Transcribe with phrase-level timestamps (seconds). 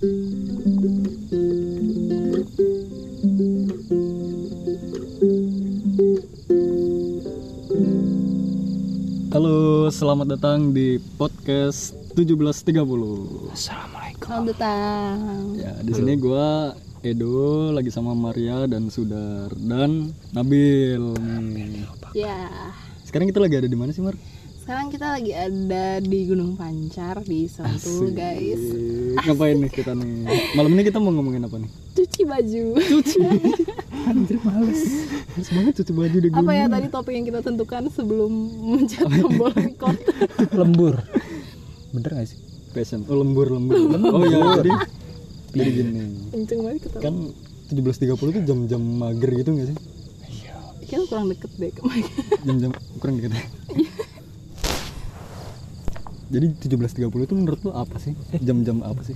[0.00, 0.08] Halo,
[9.92, 13.52] selamat datang di podcast 1730.
[13.52, 14.24] Assalamualaikum.
[14.24, 15.52] Selamat datang.
[15.60, 16.72] Ya, di sini gua
[17.04, 21.12] Edo lagi sama Maria dan Sudar dan Nabil.
[22.16, 22.48] Ya,
[23.04, 24.16] Sekarang kita lagi ada di mana sih, Mar?
[24.60, 28.14] Sekarang kita lagi ada di Gunung Pancar di Sentul, Asik.
[28.14, 28.62] guys.
[29.24, 30.28] Ngapain nih kita nih?
[30.52, 31.70] Malam ini kita mau ngomongin apa nih?
[31.96, 32.64] Cuci baju.
[34.12, 34.82] Anjir males.
[35.48, 36.44] Banget cuci baju di gunung.
[36.44, 38.30] Apa ya tadi topik yang kita tentukan sebelum
[38.76, 39.96] mencet tombol record?
[40.60, 40.94] Lembur.
[41.96, 42.38] Bener gak sih?
[42.76, 43.08] Passion.
[43.08, 43.74] Oh, lembur-lembur.
[44.14, 44.70] Oh iya, jadi
[45.50, 46.00] jadi gini.
[46.36, 47.02] Kenceng banget ketawa.
[47.02, 47.14] Kan
[47.72, 49.78] 17.30 tuh jam-jam mager gitu gak sih?
[50.90, 52.06] Kan kurang deket deh ke mic.
[52.42, 53.42] jam-jam kurang dikit ya.
[56.30, 58.14] Jadi 17.30 itu menurut lu apa sih?
[58.38, 59.14] Jam-jam apa sih?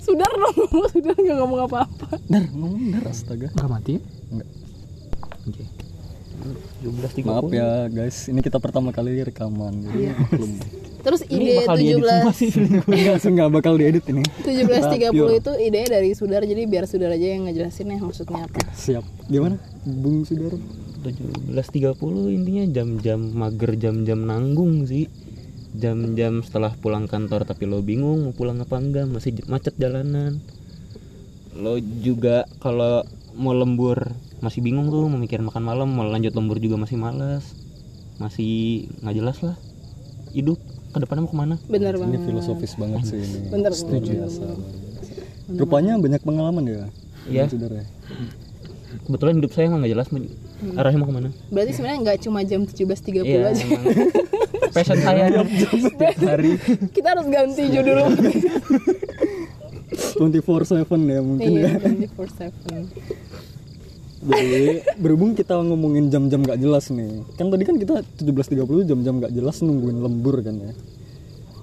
[0.00, 2.16] Sudar dong, ngomong Sudar nggak ngomong apa-apa.
[2.24, 3.52] Dar, ngomong dar astaga.
[3.52, 3.94] Enggak mati?
[4.32, 4.48] Enggak.
[5.44, 5.64] Oke.
[6.80, 7.26] 17.30.
[7.26, 10.12] Maaf ya guys, ini kita pertama kali rekaman jadi Iya.
[10.16, 10.52] maklum.
[10.98, 12.50] Terus Ini ide bakal diedit semua 17 sih.
[12.96, 14.22] Enggak sih enggak bakal diedit ini.
[14.40, 18.58] 17.30 itu idenya dari Sudar jadi biar Sudar aja yang ngejelasin ya maksudnya apa.
[18.72, 19.04] Siap.
[19.28, 19.60] Gimana?
[19.84, 20.56] Bung Sudar?
[21.04, 21.94] 17.30
[22.32, 25.06] intinya jam-jam mager, jam-jam nanggung sih.
[25.70, 30.40] Jam-jam setelah pulang kantor tapi lo bingung mau pulang apa enggak, masih macet jalanan.
[31.52, 36.56] Lo juga kalau mau lembur masih bingung tuh mau mikir makan malam, mau lanjut lembur
[36.56, 37.44] juga masih malas.
[38.16, 39.56] Masih nggak jelas lah.
[40.30, 40.56] Hidup
[40.88, 41.54] ke depannya mau ke mana?
[41.64, 42.20] Bener Ini banget.
[42.24, 43.38] filosofis banget sih ini.
[43.48, 44.08] Bener, Setuju.
[44.08, 44.56] bener.
[45.54, 46.86] Rupanya banyak pengalaman ya.
[47.28, 47.44] Iya.
[47.46, 47.84] Ya.
[49.04, 50.32] Kebetulan hidup saya emang nggak jelas mau-
[50.74, 51.28] arahnya mau ke mana.
[51.48, 53.64] Berarti sebenarnya nggak cuma jam 17.30 Iya, aja.
[54.74, 55.30] passion saya
[56.22, 56.52] hari.
[56.94, 57.98] Kita harus ganti judul
[60.18, 61.70] 24/7 ya mungkin ya.
[61.80, 63.38] Iya, 24/7.
[64.18, 69.30] Jadi berhubung kita ngomongin jam-jam gak jelas nih Kan tadi kan kita 17.30 jam-jam gak
[69.30, 70.74] jelas nungguin lembur kan ya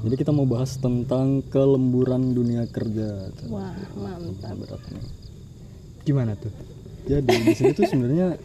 [0.07, 4.55] Jadi kita mau bahas tentang kelemburan dunia kerja Wah, mantap.
[4.55, 5.03] Berat nih
[6.07, 6.53] Gimana tuh?
[7.11, 8.39] Jadi di sini tuh sebenarnya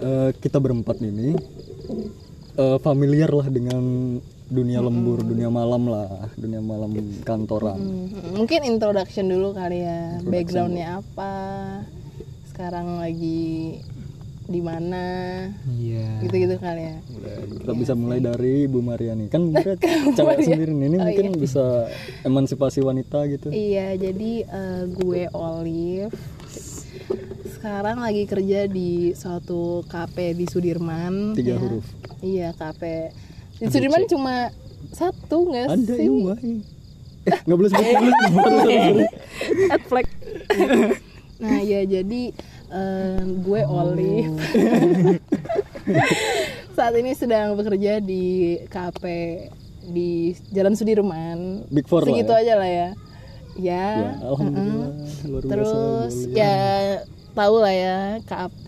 [0.00, 1.36] eh, kita berempat ini
[2.56, 3.84] eh, familiar lah dengan
[4.46, 6.94] dunia lembur, dunia malam lah, dunia malam
[7.26, 7.78] kantoran.
[7.78, 10.22] Hmm, Mungkin introduction dulu kali ya.
[10.22, 11.34] Backgroundnya apa?
[12.46, 13.82] Sekarang lagi
[14.46, 15.04] di mana?
[15.66, 16.22] Iya.
[16.22, 16.96] Gitu-gitu kali ya.
[17.10, 19.26] Udah, kita bisa mulai dari Bu Mariani.
[19.26, 19.50] Kan
[20.16, 21.90] cewek sendiri nih, ini mungkin bisa
[22.22, 23.50] emansipasi wanita gitu.
[23.50, 26.14] Iya, jadi eh, gue Olive.
[27.46, 31.34] Sekarang lagi kerja di suatu KP di Sudirman.
[31.34, 31.58] Tiga ya.
[31.58, 31.86] huruf.
[32.20, 32.82] Iya, KP.
[33.58, 34.50] Di Sudirman cuma
[34.92, 36.06] satu nggak Ada sih?
[36.06, 36.34] iya.
[37.26, 37.86] Eh, nggak boleh sebut.
[39.74, 40.06] at flag
[41.36, 42.32] nah ya jadi
[42.70, 44.36] eh, gue Olive
[46.76, 49.02] saat ini sedang bekerja di KP
[49.86, 52.40] di Jalan Sudirman Big Four lah segitu ya.
[52.40, 52.88] aja lah ya
[53.58, 54.90] ya, Ya, alhamdulillah
[55.24, 55.50] luar biasa.
[55.50, 55.70] terus
[56.16, 56.34] boleh.
[56.34, 56.54] ya
[57.32, 58.66] tahu lah ya KP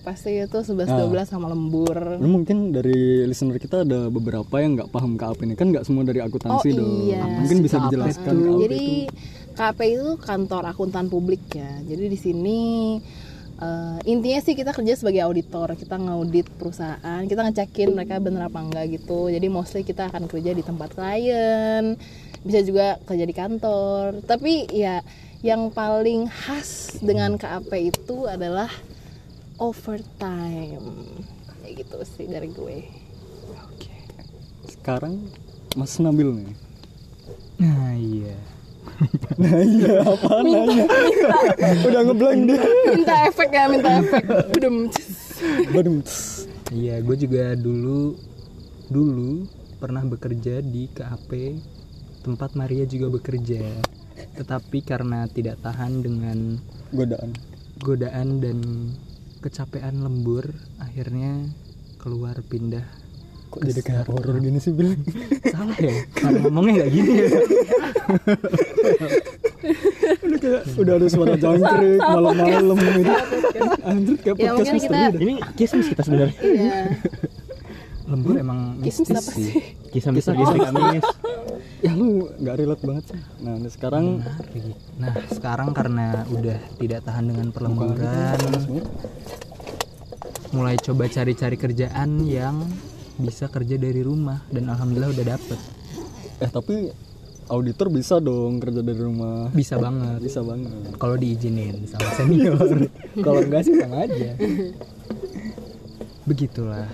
[0.00, 1.02] pasti itu 11 Ah.
[1.02, 2.94] 12 sama lembur mungkin dari
[3.24, 6.76] listener kita ada beberapa yang nggak paham KAP ini kan nggak semua dari akuntansi Oh,
[6.76, 6.90] dong.
[7.04, 7.22] iya.
[7.36, 9.14] Mungkin bisa dijelaskan KAP Jadi itu.
[9.52, 11.70] KP itu kantor akuntan publik ya.
[11.80, 12.58] Jadi di sini
[13.56, 15.74] eh, intinya sih kita kerja sebagai auditor.
[15.74, 19.26] Kita ngaudit perusahaan, kita ngecekin mereka bener apa enggak gitu.
[19.26, 21.94] Jadi mostly kita akan kerja di tempat klien,
[22.44, 24.22] bisa juga kerja di kantor.
[24.22, 25.00] Tapi ya
[25.40, 28.68] yang paling khas dengan KAP itu adalah
[29.58, 31.08] overtime.
[31.64, 32.84] Kayak gitu sih dari gue.
[34.68, 35.32] Sekarang
[35.74, 36.56] Mas Nabil nih.
[37.64, 38.36] Nah iya.
[39.40, 40.86] Nah iya apa nanya?
[41.88, 42.62] Udah ngeblank dia.
[42.92, 44.24] Minta efek ya, minta efek.
[44.28, 44.72] Udah
[45.72, 45.98] Badum.
[46.72, 48.16] Iya, gue juga dulu
[48.88, 49.48] dulu
[49.80, 51.30] pernah bekerja di KAP
[52.24, 53.60] tempat Maria juga bekerja.
[54.40, 56.56] Tetapi karena tidak tahan dengan
[56.90, 57.36] Godaan.
[57.84, 58.58] godaan dan
[59.44, 60.48] kecapean lembur,
[60.80, 61.52] akhirnya
[62.00, 62.86] keluar pindah.
[63.52, 64.98] Kok jadi kayak horor gini sih Bil?
[65.52, 65.94] Salah ya?
[66.16, 67.28] Cara ngomongnya nggak gini ya?
[70.24, 73.12] udah kayak udah ada suara jangkrik malam-malam gitu.
[73.84, 75.20] Anjir kayak Ya, podcast misteri kita-.
[75.22, 76.36] Ini kismis kita sebenarnya.
[76.42, 76.72] Iya.
[78.04, 79.54] Lembur emang mistis sih.
[79.88, 81.04] Kisah misteri istri Kamis.
[81.84, 83.20] Ya lu nggak relate banget sih.
[83.44, 84.24] Nah ini sekarang
[84.96, 88.38] Nah, sekarang karena udah tidak tahan dengan perlemburan,
[90.54, 92.64] mulai coba cari-cari kerjaan yang
[93.20, 95.60] bisa kerja dari rumah dan alhamdulillah udah dapet.
[96.42, 96.88] eh tapi
[97.46, 99.52] auditor bisa dong kerja dari rumah.
[99.52, 100.24] Bisa banget.
[100.24, 100.72] Bisa banget.
[100.96, 102.88] Kalau diizinin sama senior.
[103.20, 104.32] Kalau enggak sih sama aja.
[106.24, 106.88] Begitulah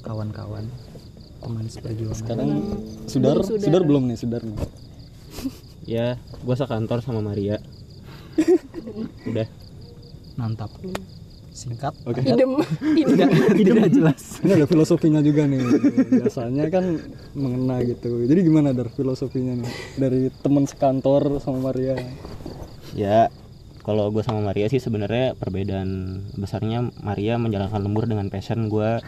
[0.00, 0.64] kawan-kawan
[1.40, 2.16] teman seperjuangan.
[2.16, 2.48] Sekarang
[3.08, 3.64] sudar Sudar.
[3.64, 4.56] sudar belum nih sudar nih.
[5.88, 7.58] Ya gua sekantor sama Maria.
[9.30, 9.48] Udah.
[10.38, 10.70] Mantap.
[11.50, 11.96] Singkat.
[12.06, 12.22] Oke.
[12.22, 12.62] Idem.
[13.02, 13.26] Idem.
[13.26, 14.38] Tidak tidak jelas.
[14.44, 15.58] Ini ada filosofinya juga nih.
[16.14, 16.84] Biasanya kan
[17.34, 18.22] mengena gitu.
[18.22, 19.72] Jadi gimana dar filosofinya nih?
[19.98, 21.98] Dari teman sekantor sama Maria.
[22.94, 23.32] Ya
[23.82, 29.00] kalau gue sama Maria sih sebenarnya perbedaan besarnya Maria menjalankan lembur dengan passion gue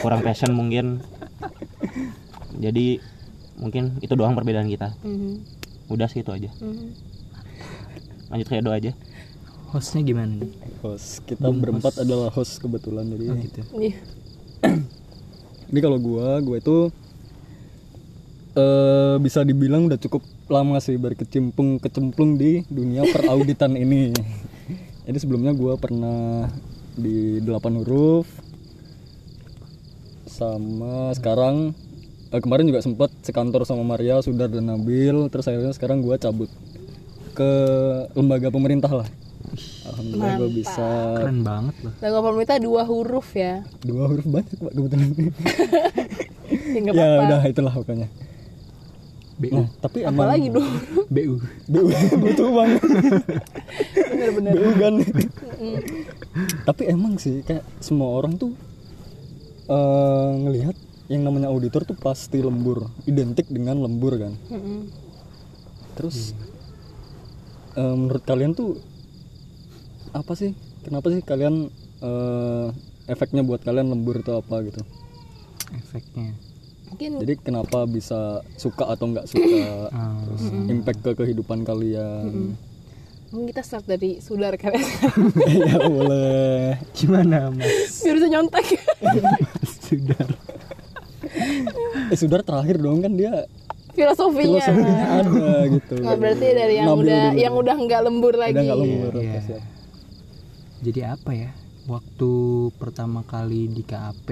[0.00, 1.04] kurang passion mungkin
[2.58, 3.02] jadi
[3.58, 4.94] mungkin itu doang perbedaan kita.
[5.02, 5.42] Mhm,
[5.90, 6.50] udah sih itu aja.
[6.62, 6.88] Mhm.
[8.32, 8.90] lanjut ke Edo aja.
[9.70, 10.50] Hostnya gimana nih?
[10.82, 11.22] Host.
[11.22, 13.96] Kita berempat adalah host kebetulan jadi oh gitu Iya.
[15.70, 16.90] Jadi kalau gua, gua itu
[18.54, 24.14] eh bisa dibilang udah cukup lama sih berkecimpung kecemplung di dunia perauditan ini.
[25.06, 26.46] Jadi sebelumnya gua pernah
[26.94, 28.26] di delapan huruf
[30.30, 31.74] sama sekarang
[32.34, 35.30] eh, kemarin juga sempat sekantor sama Maria, Sudar dan Nabil.
[35.30, 36.50] Terus akhirnya sekarang gua cabut
[37.32, 37.50] ke
[38.12, 39.08] lembaga pemerintah lah.
[39.86, 43.62] Alhamdulillah gua bisa keren banget loh Lagu pemerintah dua huruf ya.
[43.84, 45.08] dua huruf banyak pak kebetulan.
[46.74, 48.08] Ya ya udah itulah pokoknya.
[49.34, 51.06] BU Nah, tapi emang Apalagi dua huruf.
[51.06, 51.34] BU
[51.66, 51.86] BU
[52.22, 52.82] butuh banget
[54.10, 54.52] Bener-bener.
[54.54, 54.94] BU kan
[56.66, 58.52] tapi emang sih kayak semua orang tuh
[59.66, 60.76] eh ngelihat
[61.08, 62.88] yang namanya auditor tuh pasti lembur.
[63.04, 64.34] Identik dengan lembur kan?
[64.50, 65.02] Mhm.
[65.94, 66.34] terus
[67.78, 68.82] eh, menurut kalian tuh
[70.10, 70.58] apa sih?
[70.82, 71.70] Kenapa sih kalian
[72.02, 72.66] eh,
[73.06, 74.82] efeknya buat kalian lembur itu apa gitu?
[75.70, 76.34] Efeknya.
[76.90, 79.90] Mungkin jadi kenapa bisa suka atau nggak suka?
[80.26, 82.58] Terus impact ke kehidupan kalian.
[83.34, 84.86] Mungkin kita start dari sudar kan ya.
[85.90, 86.78] Boleh.
[86.94, 88.02] Gimana mas?
[88.06, 88.66] Biar bisa nyontek.
[89.90, 90.22] Sudah
[92.12, 93.46] eh sudar terakhir dong kan dia
[93.90, 94.58] filosofinya.
[94.58, 97.38] filosofinya ada gitu Nah, berarti dari yang Nabil udah dulu.
[97.40, 98.52] yang udah nggak lembur lagi.
[98.52, 99.62] udah nggak lembur siap.
[100.80, 101.50] jadi apa ya
[101.84, 102.30] waktu
[102.74, 104.28] pertama kali di KAP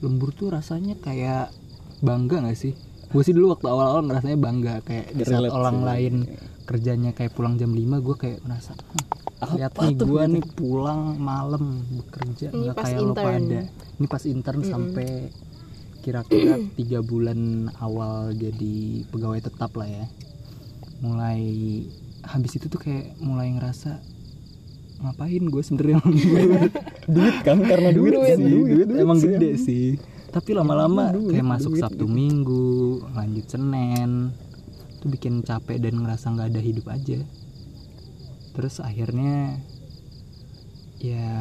[0.00, 1.48] lembur tuh rasanya kayak
[1.98, 2.76] bangga gak sih
[3.06, 5.86] gue sih dulu waktu awal-awal ngerasanya bangga kayak di saat orang sih.
[5.86, 6.14] lain
[6.64, 8.72] kerjanya kayak pulang jam 5 gue kayak ngerasa
[9.38, 11.64] "Hah, lihat nih gue nih pulang malam
[11.94, 13.24] bekerja nggak kayak lo intern.
[13.44, 13.60] pada
[13.94, 15.08] ini pas intern sampai
[16.04, 20.04] kira-kira tiga bulan awal jadi pegawai tetap lah ya.
[21.00, 21.40] Mulai
[22.20, 24.00] habis itu tuh kayak mulai ngerasa
[25.00, 26.70] ngapain gue sebenernya lembur
[27.14, 29.28] duit kan karena duit, duit, sih, duit, emang sih.
[29.32, 29.88] gede sih.
[30.28, 34.32] Tapi lama-lama duit, kayak masuk duit, Sabtu Minggu lanjut Senin
[34.96, 37.20] itu bikin capek dan ngerasa nggak ada hidup aja.
[38.54, 39.60] Terus akhirnya
[41.02, 41.32] ya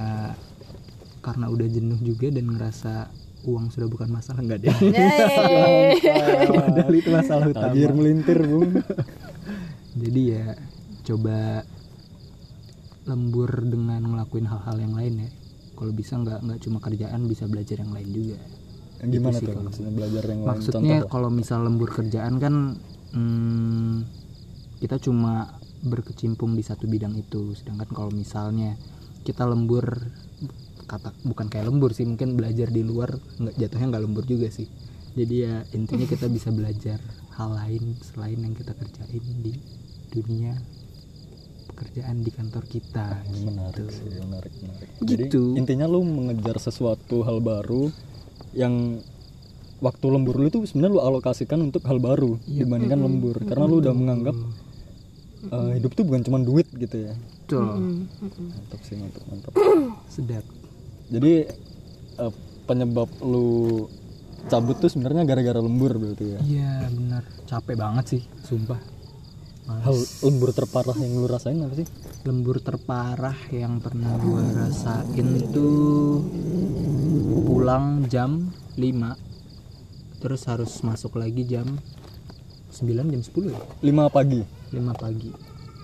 [1.23, 4.71] karena udah jenuh juga dan ngerasa uang sudah bukan masalah nggak deh.
[6.49, 7.71] Padahal itu masalah utama.
[7.71, 8.71] Tabir melintir bung.
[10.01, 10.55] Jadi ya
[11.03, 11.67] coba
[13.03, 15.29] lembur dengan ngelakuin hal-hal yang lain ya.
[15.75, 18.39] Kalau bisa nggak nggak cuma kerjaan bisa belajar yang lain juga.
[19.03, 20.49] Gimana sih tuh kalau- maksudnya belajar yang lain?
[20.49, 22.79] Maksudnya kalau misal lembur kerjaan kan
[23.11, 23.95] hmm,
[24.79, 27.51] kita cuma berkecimpung di satu bidang itu.
[27.59, 28.79] Sedangkan kalau misalnya
[29.27, 29.83] kita lembur
[30.93, 34.69] kata bukan kayak lembur sih mungkin belajar di luar nggak jatuhnya nggak lembur juga sih.
[35.13, 37.01] Jadi ya intinya kita bisa belajar
[37.33, 39.53] hal lain selain yang kita kerjain di
[40.09, 40.53] dunia
[41.67, 43.21] pekerjaan di kantor kita.
[43.23, 44.89] Ini menarik sih menarik menarik.
[44.99, 45.41] Jadi Gitu.
[45.53, 47.89] intinya lu mengejar sesuatu hal baru
[48.53, 49.01] yang
[49.79, 52.63] waktu lembur lu tuh sebenarnya lu alokasikan untuk hal baru Iya.
[52.63, 53.41] dibandingkan lembur.
[53.41, 54.37] Karena lu udah menganggap
[55.43, 57.13] eh, hidup tuh bukan cuma duit gitu ya.
[57.43, 57.99] Betul.
[58.39, 59.51] mantap sih mantap mantap.
[60.07, 60.42] Sedap
[61.13, 61.45] jadi
[62.17, 62.33] eh,
[62.65, 63.85] penyebab lu
[64.49, 66.39] cabut tuh sebenarnya gara-gara lembur berarti ya?
[66.41, 68.81] Iya benar capek banget sih sumpah.
[69.63, 69.95] Hal
[70.27, 71.87] lembur terparah yang lu rasain apa sih?
[72.27, 76.19] Lembur terparah yang pernah gue rasain tuh
[77.47, 81.67] pulang jam 5 terus harus masuk lagi jam
[82.75, 83.61] 9 jam 10 ya?
[83.79, 84.41] 5 pagi?
[84.75, 85.31] 5 pagi.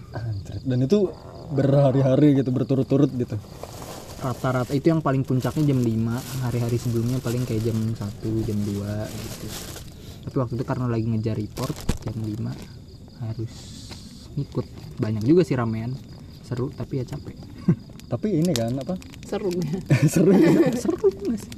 [0.10, 0.58] Anjir.
[0.66, 1.14] dan itu
[1.54, 3.38] berhari-hari gitu berturut-turut gitu
[4.20, 7.96] rata-rata itu yang paling puncaknya jam 5 hari-hari sebelumnya paling kayak jam 1
[8.48, 8.76] jam 2
[9.08, 9.48] gitu.
[10.28, 13.54] Tapi waktu itu karena lagi ngejar report jam 5 harus
[14.36, 14.66] ngikut.
[15.00, 15.96] Banyak juga sih ramean
[16.44, 17.36] seru tapi ya capek.
[18.10, 18.98] Tapi ini kan apa?
[19.22, 19.54] Seru.
[19.62, 20.02] Ya.
[20.14, 20.34] seru
[20.74, 21.54] seru nggak sih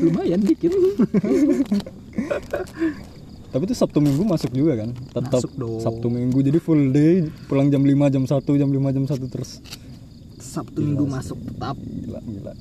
[0.00, 0.72] lumayan dikit.
[3.48, 4.92] Tapi itu Sabtu Minggu masuk juga kan?
[4.92, 5.80] Tetap Masuk dong.
[5.80, 9.60] Sabtu Minggu jadi full day pulang jam 5 jam 1 jam 5 jam 1 terus
[10.58, 12.54] Sabtu Minggu masuk tetap gila gila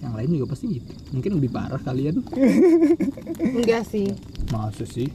[0.00, 2.22] yang lain juga pasti gitu mungkin lebih parah kalian
[3.58, 4.14] enggak sih
[4.48, 5.10] masa sih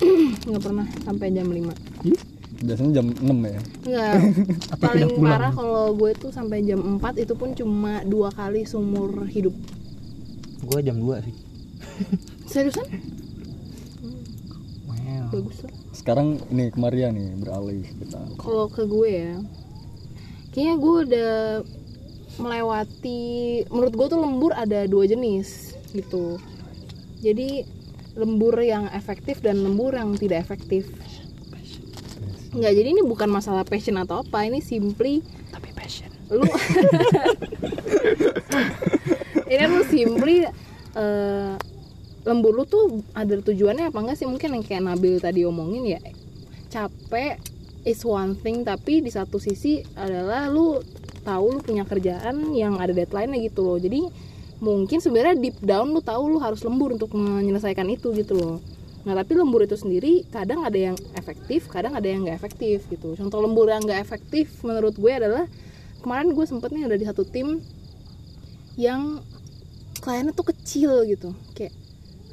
[0.48, 2.20] nggak pernah sampai jam 5 Ih,
[2.64, 4.12] biasanya jam 6 ya Enggak.
[4.82, 9.52] Paling parah kalau gue tuh sampai jam 4 itu pun cuma dua kali seumur hidup.
[10.64, 11.36] Gua jam 2 sih.
[12.50, 12.88] Seriusan?
[14.88, 15.28] wow.
[15.30, 15.72] Bagus lah.
[15.94, 19.34] sekarang ini ke Maria nih beralih kita Kalau ke gue ya,
[20.54, 21.34] kayaknya gue udah
[22.38, 23.22] melewati.
[23.68, 26.38] Menurut gue tuh lembur ada dua jenis gitu.
[27.18, 27.66] Jadi
[28.14, 30.86] lembur yang efektif dan lembur yang tidak efektif.
[32.54, 36.42] Enggak, jadi ini bukan masalah passion atau apa, ini simply tapi passion lu
[39.52, 40.36] ini lu simply
[40.98, 41.54] eh,
[42.24, 46.00] lembur lu tuh ada tujuannya apa enggak sih mungkin yang kayak Nabil tadi omongin ya
[46.72, 47.38] capek
[47.84, 50.80] is one thing tapi di satu sisi adalah lu
[51.24, 53.78] tahu lu punya kerjaan yang ada deadline-nya gitu loh.
[53.80, 54.04] Jadi
[54.60, 58.56] mungkin sebenarnya deep down lu tahu lu harus lembur untuk menyelesaikan itu gitu loh.
[59.04, 63.16] Nah tapi lembur itu sendiri kadang ada yang efektif kadang ada yang nggak efektif gitu.
[63.16, 65.44] Contoh lembur yang nggak efektif menurut gue adalah
[66.00, 67.60] kemarin gue sempet nih ada di satu tim
[68.80, 69.20] yang
[70.00, 71.36] kliennya tuh kecil gitu.
[71.52, 71.76] Kayak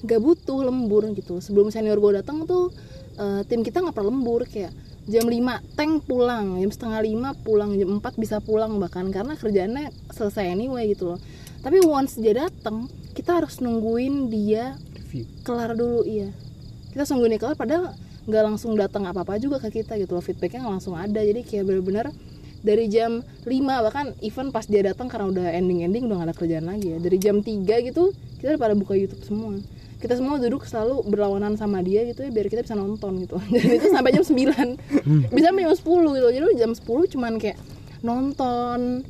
[0.03, 1.43] nggak butuh lembur gitu.
[1.43, 2.71] Sebelum senior gue datang tuh
[3.19, 4.47] eh, tim kita nggak pernah lembur.
[4.47, 4.71] Kayak
[5.09, 6.61] jam 5 tank pulang.
[6.61, 11.19] Jam setengah lima pulang jam 4 bisa pulang bahkan karena kerjaannya selesai anyway gitu loh.
[11.61, 15.25] Tapi once dia datang kita harus nungguin dia review.
[15.41, 16.29] kelar dulu iya.
[16.93, 20.23] Kita nungguin dia kelar padahal nggak langsung datang apa apa juga ke kita gitu loh.
[20.23, 21.21] Feedbacknya nggak langsung ada.
[21.21, 22.13] Jadi kayak bener-bener
[22.61, 26.65] dari jam 5 bahkan even pas dia datang karena udah ending-ending udah gak ada kerjaan
[26.69, 26.97] lagi ya.
[27.01, 29.57] Dari jam 3 gitu kita udah pada buka YouTube semua
[30.01, 33.37] kita semua duduk selalu berlawanan sama dia gitu ya biar kita bisa nonton gitu.
[33.53, 36.27] Dan itu sampai jam 9 bisa sampai jam 10 gitu.
[36.33, 37.57] Jadi jam 10 cuman kayak
[38.01, 39.05] nonton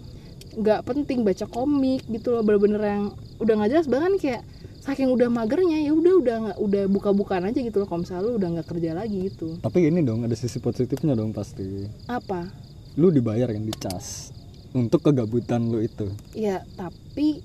[0.51, 3.03] nggak penting baca komik gitu loh bener-bener yang
[3.39, 3.87] udah nggak jelas.
[3.87, 4.43] Bahkan kayak
[4.83, 7.87] saking udah magernya ya udah udah nggak udah buka-bukaan aja gitu loh.
[7.87, 9.47] Kalau misalnya lu udah nggak kerja lagi gitu.
[9.63, 11.87] Tapi ini dong ada sisi positifnya dong pasti.
[12.11, 12.51] Apa?
[12.99, 14.35] Lu dibayar kan dicas
[14.75, 16.11] untuk kegabutan lu itu.
[16.35, 17.39] Ya tapi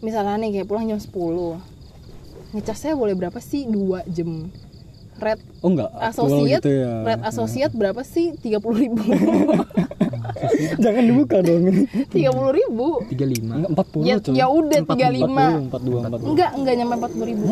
[0.00, 1.71] misalnya nih kayak pulang jam 10
[2.52, 3.66] ngecasnya boleh berapa sih?
[3.68, 4.52] Dua jam.
[5.22, 6.92] Red oh enggak associate gitu ya.
[7.04, 8.34] Red associate berapa sih?
[8.40, 9.02] Tiga puluh ribu.
[10.82, 11.62] Jangan dibuka dong.
[11.68, 15.46] Ini tiga puluh ribu 35 empat puluh ya, ya udah tiga lima.
[15.68, 17.44] empat dua empat enggak enggak nyampe empat puluh ribu.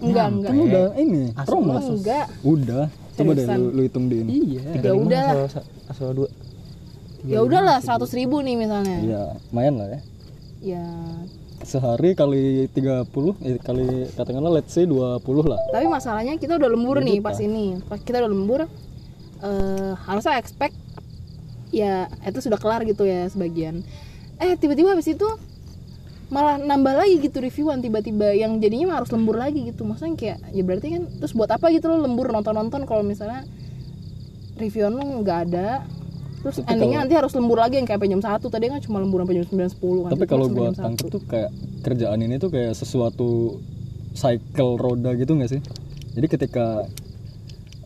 [0.00, 0.50] Enggak enggak.
[0.50, 2.26] kan udah ini Asal promo enggak.
[2.40, 2.84] Udah.
[3.18, 4.62] Coba deh lu, lu hitung di ini iya.
[4.78, 5.26] Ya udah.
[5.50, 6.28] asal, asal dua.
[7.26, 8.98] ya udahlah seratus ribu nih misalnya.
[9.02, 10.00] Iya lumayan lah ya.
[10.58, 10.86] Ya
[11.62, 13.08] sehari kali 30
[13.42, 15.58] eh, kali katakanlah let's say 20 lah.
[15.74, 17.78] Tapi masalahnya kita udah lembur nih pas ini.
[17.86, 18.60] Pas kita udah lembur
[19.38, 20.74] eh harusnya expect
[21.70, 23.82] ya itu sudah kelar gitu ya sebagian.
[24.38, 25.26] Eh tiba-tiba habis itu
[26.28, 27.82] malah nambah lagi gitu reviewan.
[27.82, 29.82] Tiba-tiba yang jadinya harus lembur lagi gitu.
[29.82, 33.42] Maksudnya kayak ya berarti kan terus buat apa gitu lo lembur nonton-nonton kalau misalnya
[34.58, 35.86] reviewan lo nggak ada
[36.48, 38.46] terus Tapi endingnya kalau- nanti harus lembur lagi yang kayak jam satu.
[38.48, 40.10] Tadi kan cuma lembur sampai jam 9 10 kan.
[40.16, 40.80] Tapi kalau satu.
[40.80, 41.50] tangkep tuh kayak
[41.84, 43.60] kerjaan ini tuh kayak sesuatu
[44.16, 45.60] cycle roda gitu nggak sih?
[46.16, 46.88] Jadi ketika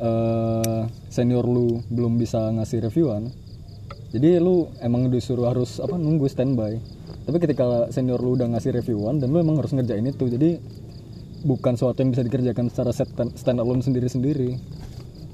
[0.03, 3.31] eh senior lu belum bisa ngasih reviewan
[4.13, 6.77] jadi lu emang disuruh harus apa nunggu standby.
[7.25, 10.61] Tapi ketika senior lu udah ngasih reviewan dan lu emang harus ngerjain itu jadi
[11.49, 13.09] bukan sesuatu yang bisa dikerjakan secara set
[13.41, 14.61] stand alone sendiri-sendiri.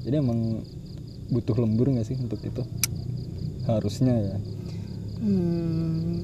[0.06, 0.62] Jadi emang
[1.26, 2.62] butuh lembur nggak sih untuk itu
[3.70, 4.36] harusnya ya.
[5.18, 6.22] Hmm,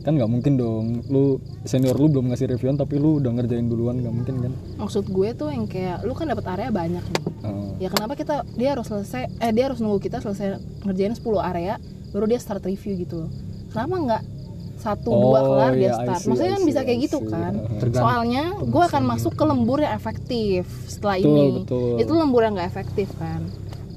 [0.00, 0.86] kan nggak mungkin dong.
[1.06, 4.52] Lu senior lu belum ngasih reviewan tapi lu udah ngerjain duluan nggak mungkin kan?
[4.78, 7.22] Maksud gue tuh yang kayak lu kan dapat area banyak nih.
[7.44, 7.68] Heeh.
[7.76, 11.76] ya kenapa kita dia harus selesai eh dia harus nunggu kita selesai ngerjain 10 area
[12.08, 13.16] baru dia start review gitu.
[13.20, 13.30] Loh
[13.68, 14.22] kenapa nggak
[14.76, 16.20] satu dua Oh, kelar dia iya, start?
[16.20, 17.30] see, maksudnya kan see, bisa kayak gitu see.
[17.30, 17.52] kan?
[17.80, 21.46] Tergantung soalnya gue akan masuk ke lembur yang efektif setelah Betul, ini.
[21.58, 21.92] betul.
[21.98, 23.40] itu lembur yang nggak efektif kan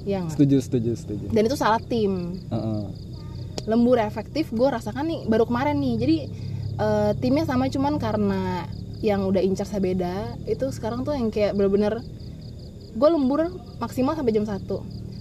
[0.08, 0.40] ya nggak?
[0.40, 1.26] setuju setuju setuju.
[1.36, 2.40] Dan itu salah tim.
[2.48, 2.84] Heeh.
[3.68, 5.96] lembur efektif gue rasakan nih baru kemarin nih.
[6.00, 6.18] Jadi
[6.80, 8.64] eh, timnya sama cuman karena
[9.04, 12.00] yang udah incar saya beda itu sekarang tuh yang kayak bener-bener
[12.98, 14.66] gue lembur maksimal sampai jam 1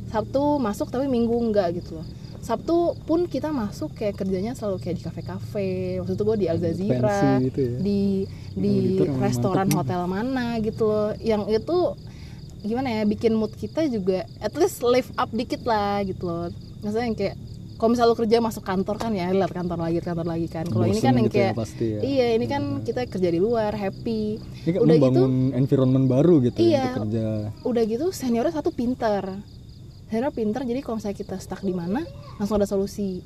[0.07, 2.07] Sabtu masuk tapi Minggu enggak gitu loh.
[2.38, 5.71] Sabtu pun kita masuk kayak kerjanya selalu kayak di kafe-kafe.
[5.99, 7.76] Waktu itu gue di Al Jazeera gitu ya.
[7.83, 8.00] di
[8.55, 11.11] di emang restoran hotel mana gitu loh.
[11.19, 11.78] Yang itu
[12.66, 16.50] gimana ya bikin mood kita juga at least live up dikit lah gitu loh.
[16.82, 17.37] Maksudnya yang kayak
[17.76, 20.64] kalau misalnya lu kerja masuk kantor kan ya lihat kantor lagi kantor lagi kan.
[20.64, 22.00] Kalau ini kan yang gitu ya kayak pasti ya.
[22.00, 24.40] iya ini kan kita kerja di luar happy.
[24.64, 26.96] Ini kan udah gitu membangun environment baru gitu Iya.
[26.96, 27.25] untuk kerja.
[27.68, 29.23] udah gitu seniornya satu pinter.
[30.08, 32.00] Senior pinter jadi kalau misalnya kita stuck di mana
[32.40, 33.20] langsung ada solusi.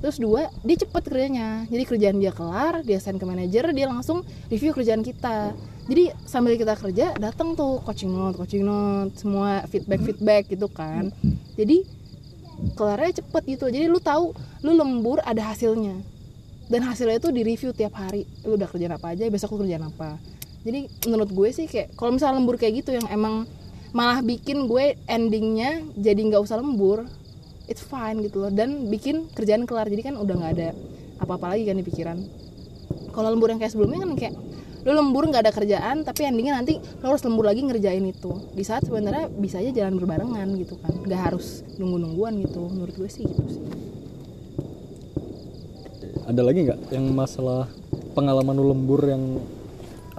[0.00, 1.68] Terus dua dia cepet kerjanya.
[1.68, 5.52] Jadi kerjaan dia kelar dia send ke manajer dia langsung review kerjaan kita
[5.90, 11.10] jadi sambil kita kerja datang tuh coaching note coaching note semua feedback feedback gitu kan.
[11.58, 11.82] Jadi
[12.78, 13.66] kelarnya cepet gitu.
[13.66, 14.30] Jadi lu tahu
[14.62, 15.98] lu lembur ada hasilnya.
[16.70, 18.22] Dan hasilnya itu di review tiap hari.
[18.46, 20.22] Lu udah kerjaan apa aja besok lu kerjaan apa.
[20.62, 23.50] Jadi menurut gue sih kayak kalau misalnya lembur kayak gitu yang emang
[23.90, 27.10] malah bikin gue endingnya jadi nggak usah lembur
[27.66, 28.54] it's fine gitu loh.
[28.54, 29.90] Dan bikin kerjaan kelar.
[29.90, 30.68] Jadi kan udah nggak ada
[31.18, 32.22] apa-apa lagi kan di pikiran.
[33.10, 34.34] Kalau lembur yang kayak sebelumnya kan kayak
[34.82, 38.32] lu lembur nggak ada kerjaan tapi endingnya nanti lo harus lembur lagi ngerjain itu.
[38.50, 40.90] Di saat sebenarnya bisa aja jalan berbarengan gitu kan.
[41.06, 42.66] Nggak harus nunggu nungguan gitu.
[42.66, 43.62] Menurut gue sih gitu sih.
[46.26, 47.70] Ada lagi nggak yang masalah
[48.14, 49.38] pengalaman lu lembur yang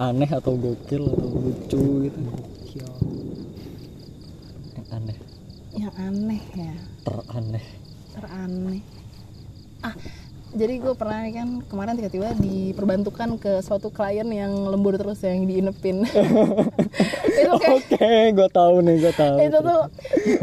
[0.00, 2.18] aneh atau gokil atau lucu gitu?
[2.18, 2.88] Gokil.
[4.74, 5.18] Yang aneh,
[5.76, 6.74] yang aneh ya?
[7.04, 7.66] Teraneh.
[8.14, 8.82] teraneh.
[9.84, 9.94] Ah
[10.54, 16.06] jadi gue pernah kan kemarin tiba-tiba diperbantukan ke suatu klien yang lembur terus yang diinepin.
[17.34, 19.36] Itu kayak Oke, gue tahu nih, gue tahu.
[19.42, 19.80] itu tuh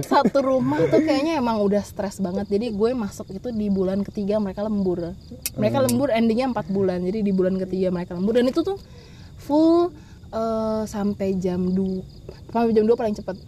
[0.03, 2.51] satu rumah tuh kayaknya emang udah stres banget.
[2.51, 5.15] Jadi gue masuk itu di bulan ketiga mereka lembur.
[5.55, 6.99] Mereka lembur endingnya empat bulan.
[7.01, 8.35] Jadi di bulan ketiga mereka lembur.
[8.35, 8.75] Dan itu tuh
[9.39, 9.89] full
[10.35, 13.39] eh, sampai jam 2 sampai jam 2 paling cepet.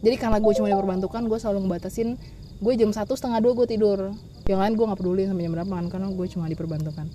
[0.00, 2.20] Jadi karena gue cuma diperbantukan gue selalu ngebatasin
[2.60, 4.12] gue jam satu setengah dua gue tidur.
[4.44, 7.06] Yang lain gue nggak peduli sampai jam berapa kan karena gue cuma diperbantukan.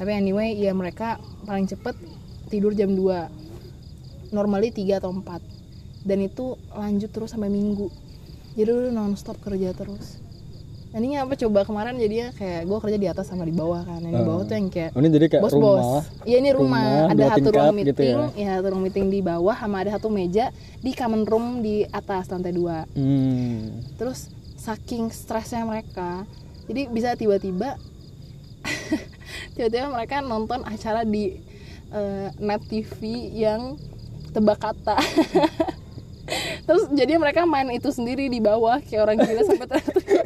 [0.00, 1.94] Tapi anyway ya mereka paling cepet
[2.48, 7.92] tidur jam 2 normally 3 atau 4 dan itu lanjut terus sampai minggu.
[8.54, 10.22] Jadi lu nonstop kerja terus.
[10.94, 13.98] Ini apa coba kemarin jadinya kayak gue kerja di atas sama di bawah kan.
[13.98, 17.10] Yang di bawah tuh yang kayak Oh, ini jadi kayak bos bos iya ini rumah,
[17.10, 18.28] rumah, ada dua satu ruang gitu meeting ya?
[18.38, 22.30] ya satu ruang meeting di bawah sama ada satu meja di common room di atas
[22.30, 22.86] lantai dua.
[22.94, 23.82] Hmm.
[23.98, 24.30] terus
[24.64, 26.24] saking stresnya mereka.
[26.64, 27.76] Jadi bisa tiba-tiba
[29.54, 31.36] tiba-tiba mereka nonton acara di
[31.92, 33.76] eh, net TV yang
[34.32, 34.96] tebak kata.
[36.66, 39.68] Terus jadi mereka main itu sendiri di bawah kayak orang gila sampai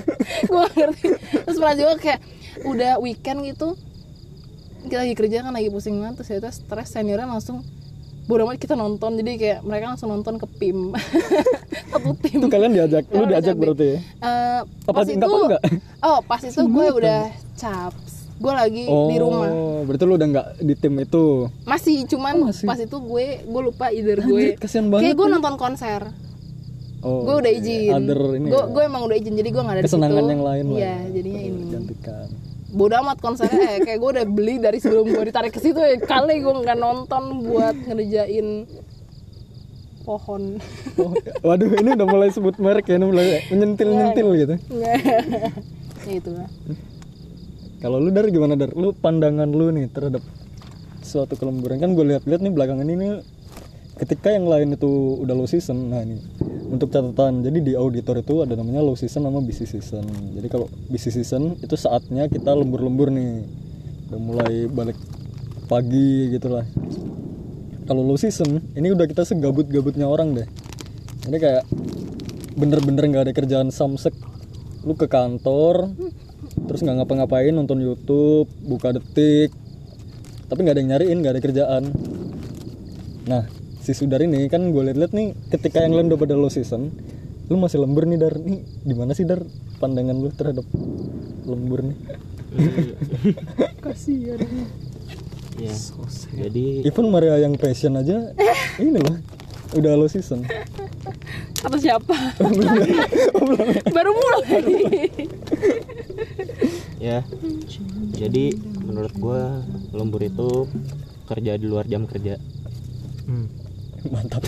[0.55, 1.09] gue ngerti.
[1.43, 2.21] Terus pernah juga kayak
[2.63, 3.75] udah weekend gitu
[4.89, 7.61] kita lagi kerja kan lagi pusing banget terus ternyata stres seniornya langsung
[8.29, 10.93] bodoh amat kita nonton jadi kayak mereka langsung nonton ke PIM
[11.91, 13.99] satu tim Itu kalian diajak, lu diajak udah berarti ya?
[14.21, 15.63] Eh, Apa pas sih, itu nggak apa nggak?
[16.03, 17.21] oh pas itu gue udah
[17.57, 19.51] caps gue lagi Oh, di rumah
[19.83, 21.25] berarti lu udah nggak di tim itu.
[21.65, 22.67] masih cuman Oh, masih.
[22.67, 26.03] pas itu gue gue lupa either gue Anjir, banget kayak gue nonton konser
[26.99, 28.67] Oh, gue udah izin Other ini gue ya?
[28.69, 30.29] gue emang udah izin jadi gue nggak ada di Kesenangan situ.
[30.29, 30.97] yang lain lah iya ya.
[31.13, 32.29] jadinya ini gantikan.
[32.69, 33.79] Bodoh amat konsernya.
[33.79, 35.97] Eh, kayak gue udah beli dari sebelum gue ditarik ke situ ya.
[36.01, 38.69] Kali gue nggak nonton buat ngerjain
[40.05, 40.57] pohon.
[40.97, 41.13] Oh,
[41.49, 44.55] waduh, ini udah mulai sebut merek ya, ini mulai menyentil-nyentil gitu.
[44.73, 44.95] ya
[46.09, 46.31] itu.
[46.33, 46.49] Lah
[47.79, 48.73] Kalau lu dari gimana dar?
[48.73, 50.25] Lu pandangan lu nih terhadap
[51.05, 51.77] suatu kelemburan.
[51.79, 53.21] Kan gue lihat-lihat nih belakangan ini
[53.99, 56.23] ketika yang lain itu udah low season nah ini
[56.69, 60.05] untuk catatan jadi di auditor itu ada namanya low season sama busy season.
[60.37, 63.45] Jadi kalau busy season itu saatnya kita lembur-lembur nih.
[64.09, 64.97] Udah mulai balik
[65.69, 66.65] pagi gitu lah
[67.89, 70.45] kalau low season ini udah kita segabut-gabutnya orang deh.
[71.25, 71.65] Jadi kayak
[72.53, 74.13] bener-bener nggak ada kerjaan samsek.
[74.85, 75.97] Lu ke kantor
[76.69, 79.57] terus nggak ngapa-ngapain nonton YouTube buka detik.
[80.53, 81.83] Tapi nggak ada yang nyariin nggak ada kerjaan.
[83.25, 83.49] Nah
[83.89, 86.93] si sudar ini kan gue liat-liat nih ketika yang lain udah pada low season
[87.49, 88.37] lu masih lembur nih dar.
[88.37, 89.41] Nih gimana sih dar
[89.81, 90.69] pandangan lu terhadap
[91.49, 91.97] lembur nih?
[93.85, 94.45] Kasihan.
[95.57, 95.73] Ya
[96.37, 98.37] jadi even Maria yang passion aja
[98.85, 99.17] ini loh
[99.73, 100.45] udah low season.
[101.65, 102.37] Atau siapa?
[103.97, 105.09] Baru mulai.
[107.01, 107.25] Ya
[108.13, 108.53] jadi
[108.85, 109.65] menurut gua
[109.97, 110.69] lembur itu
[111.25, 112.37] kerja di luar jam kerja
[114.09, 114.43] mantap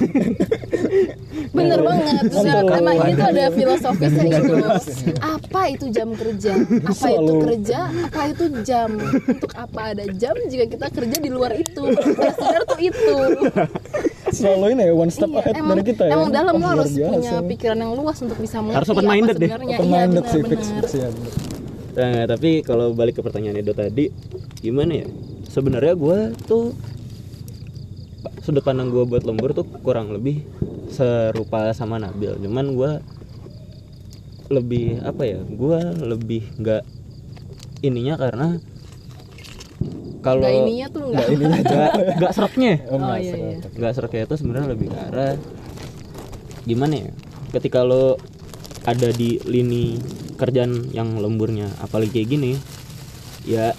[1.50, 2.54] bener banget Bener.
[2.62, 2.78] Mantap.
[2.78, 4.70] emang ini tuh ada filosofisnya gitu loh
[5.20, 6.52] apa itu jam kerja
[6.90, 8.90] apa itu kerja apa itu jam
[9.26, 13.14] untuk apa ada jam jika kita kerja di luar itu Yang sadar tuh itu
[14.30, 16.90] selalu ini ya one step Iya, ahead emang, dari kita ya emang dalam lo harus
[16.90, 17.10] biasa.
[17.12, 19.48] punya pikiran yang luas untuk bisa mengerti Harus open-minded apa deh.
[19.48, 21.32] sebenarnya open iya minded sih fix fix ya bener.
[21.90, 24.06] Nah, tapi kalau balik ke pertanyaan Edo tadi,
[24.56, 25.06] gimana ya?
[25.44, 26.70] Sebenarnya gue tuh
[28.40, 30.44] sudut pandang gue buat lembur tuh kurang lebih
[30.90, 32.36] serupa sama Nabil.
[32.40, 32.92] Cuman gue
[34.50, 35.38] lebih apa ya?
[35.44, 36.82] Gue lebih nggak
[37.80, 38.46] ininya karena
[40.20, 41.26] kalau Nggak ininya tuh nggak
[41.64, 43.56] nggak nggak seretnya Oh, Oh, nggak iya, iya.
[43.72, 45.34] nggak seretnya itu sebenarnya lebih ke arah
[46.68, 47.10] gimana ya
[47.56, 48.20] ketika lo
[48.84, 49.96] ada di lini
[50.36, 52.52] kerjaan yang lemburnya apalagi kayak gini
[53.48, 53.72] ya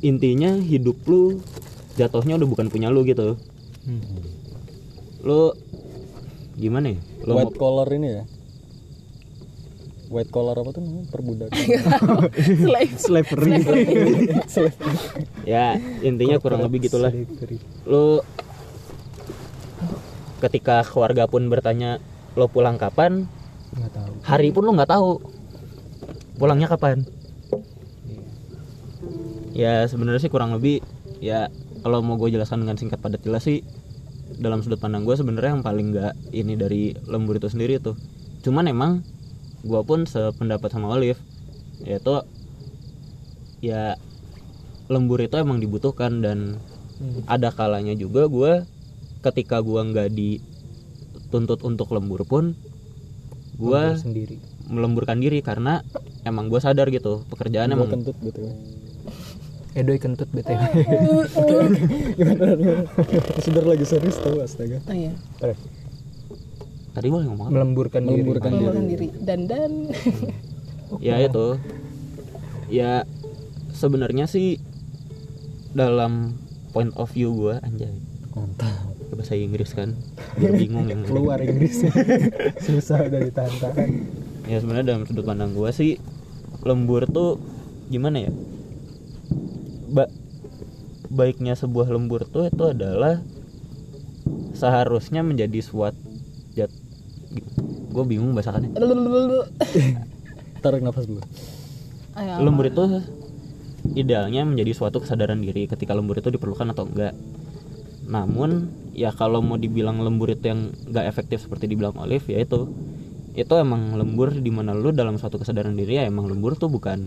[0.00, 1.44] intinya hidup lu
[1.94, 3.36] jatuhnya udah bukan punya lu gitu.
[5.22, 5.52] Lo
[6.56, 7.00] gimana ya?
[7.24, 8.24] Lo white collar ini ya?
[10.12, 11.08] White collar apa tuh namanya?
[11.08, 11.56] Perbudakan
[12.64, 12.92] Slave.
[13.00, 13.52] slavery.
[15.48, 17.12] Ya intinya kurang lebih gitulah.
[17.88, 18.20] lo
[20.42, 21.96] ketika keluarga pun bertanya
[22.36, 23.24] lo pulang kapan?
[23.72, 24.12] Nggak tahu.
[24.20, 25.10] Hari pun lo nggak tahu.
[26.36, 27.06] Pulangnya kapan?
[29.52, 30.80] Ya sebenarnya sih kurang lebih
[31.22, 31.52] ya
[31.82, 33.60] kalau mau gue jelaskan dengan singkat padat jelas sih
[34.38, 37.98] dalam sudut pandang gue sebenarnya yang paling nggak ini dari lembur itu sendiri tuh.
[38.46, 39.02] Cuman emang
[39.62, 41.18] gue pun sependapat sama Olive
[41.82, 42.22] yaitu
[43.62, 43.98] ya
[44.90, 46.58] lembur itu emang dibutuhkan dan
[47.26, 48.66] ada kalanya juga gue
[49.22, 52.54] ketika gue nggak dituntut untuk lembur pun
[53.58, 54.38] gue sendiri.
[54.66, 55.82] melemburkan diri karena
[56.26, 58.50] emang gue sadar gitu pekerjaan gue emang kentut gitu
[59.72, 60.52] Edoy kentut btw
[62.20, 62.84] gimana gimana
[63.40, 64.84] sudah lagi serius tau astaga.
[64.84, 65.16] Oh iya.
[66.92, 67.56] tadi gue ngomong apa?
[67.56, 68.60] melemburkan, Melemburkan diri.
[68.60, 69.08] Mengurangkan diri.
[69.24, 69.72] Dan dan.
[71.00, 71.56] ya itu.
[72.68, 73.08] Ya
[73.72, 74.60] sebenarnya sih
[75.72, 76.36] dalam
[76.76, 77.96] point of view gue anjay.
[78.36, 79.96] Pakai bahasa Inggris kan?
[80.36, 81.96] Biar bingung yang keluar Inggrisnya
[82.68, 83.88] susah udah ditahan-tahan.
[84.52, 85.96] Ya sebenarnya dalam sudut pandang gue sih
[86.60, 87.40] lembur tuh
[87.88, 88.32] gimana ya
[89.92, 90.08] ba
[91.12, 93.20] baiknya sebuah lembur tuh itu adalah
[94.56, 96.00] seharusnya menjadi suatu
[96.56, 96.72] jat
[97.92, 98.72] gue bingung bahasannya
[100.64, 101.20] tarik nafas dulu.
[102.40, 102.82] Lembur itu
[103.98, 107.12] idealnya menjadi suatu kesadaran diri ketika lembur itu diperlukan atau enggak.
[108.08, 112.70] Namun ya kalau mau dibilang lembur itu yang enggak efektif seperti dibilang Olive ya itu
[113.32, 117.00] itu emang lembur di mana lu dalam suatu kesadaran diri ya emang lembur tuh bukan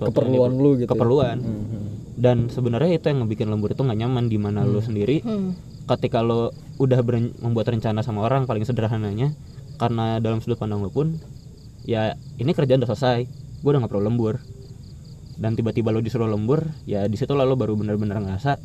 [0.00, 0.90] suatu keperluan lu gitu ya?
[0.92, 1.36] keperluan.
[1.40, 1.85] Mhm.
[2.16, 5.20] Dan sebenarnya itu yang ngebikin lembur itu nggak nyaman di mana lu sendiri.
[5.22, 5.52] Hmm.
[5.86, 6.50] ketika lo
[6.82, 6.98] udah
[7.46, 9.30] membuat rencana sama orang paling sederhananya
[9.78, 11.14] karena dalam sudut pandang lo pun
[11.86, 13.22] ya ini kerjaan udah selesai
[13.62, 14.42] gue udah nggak perlu lembur.
[15.36, 18.56] Dan tiba-tiba lo disuruh lembur ya di situ lo baru benar-benar ngerasa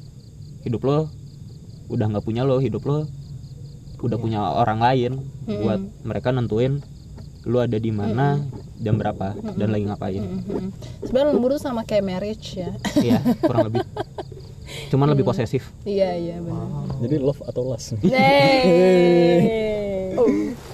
[0.63, 1.11] hidup lo
[1.91, 3.05] udah nggak punya lo hidup lo
[4.01, 5.11] udah punya orang lain
[5.45, 6.81] buat mereka nentuin
[7.45, 8.37] lo ada di mana
[8.81, 10.21] jam berapa dan lagi ngapain.
[10.21, 10.69] Mhm.
[11.05, 12.73] Sebenarnya lembur tuh sama kayak marriage ya.
[12.97, 13.85] Iya kurang lebih.
[14.93, 15.69] Cuman lebih posesif.
[15.83, 16.97] Iya iya benar.
[17.01, 17.97] jadi love atau lust?
[18.01, 19.41] Yeay.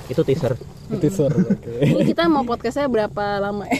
[0.07, 0.55] itu teaser.
[0.87, 1.73] Teaser oke.
[1.83, 3.79] Ini kita mau podcastnya berapa lama ya?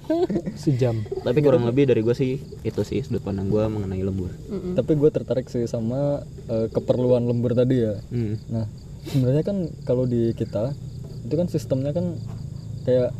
[0.62, 1.06] sejam.
[1.22, 4.30] Tapi kurang lebih dari gue sih itu sih sudut pandang gue mengenai lembur.
[4.50, 7.94] Tapi gue tertarik sih sama eh, keperluan lembur tadi ya.
[8.10, 8.34] Hmm.
[8.50, 8.66] nah
[9.06, 10.74] sebenarnya kan kalau di kita
[11.22, 12.18] itu kan sistemnya kan
[12.82, 13.10] kayak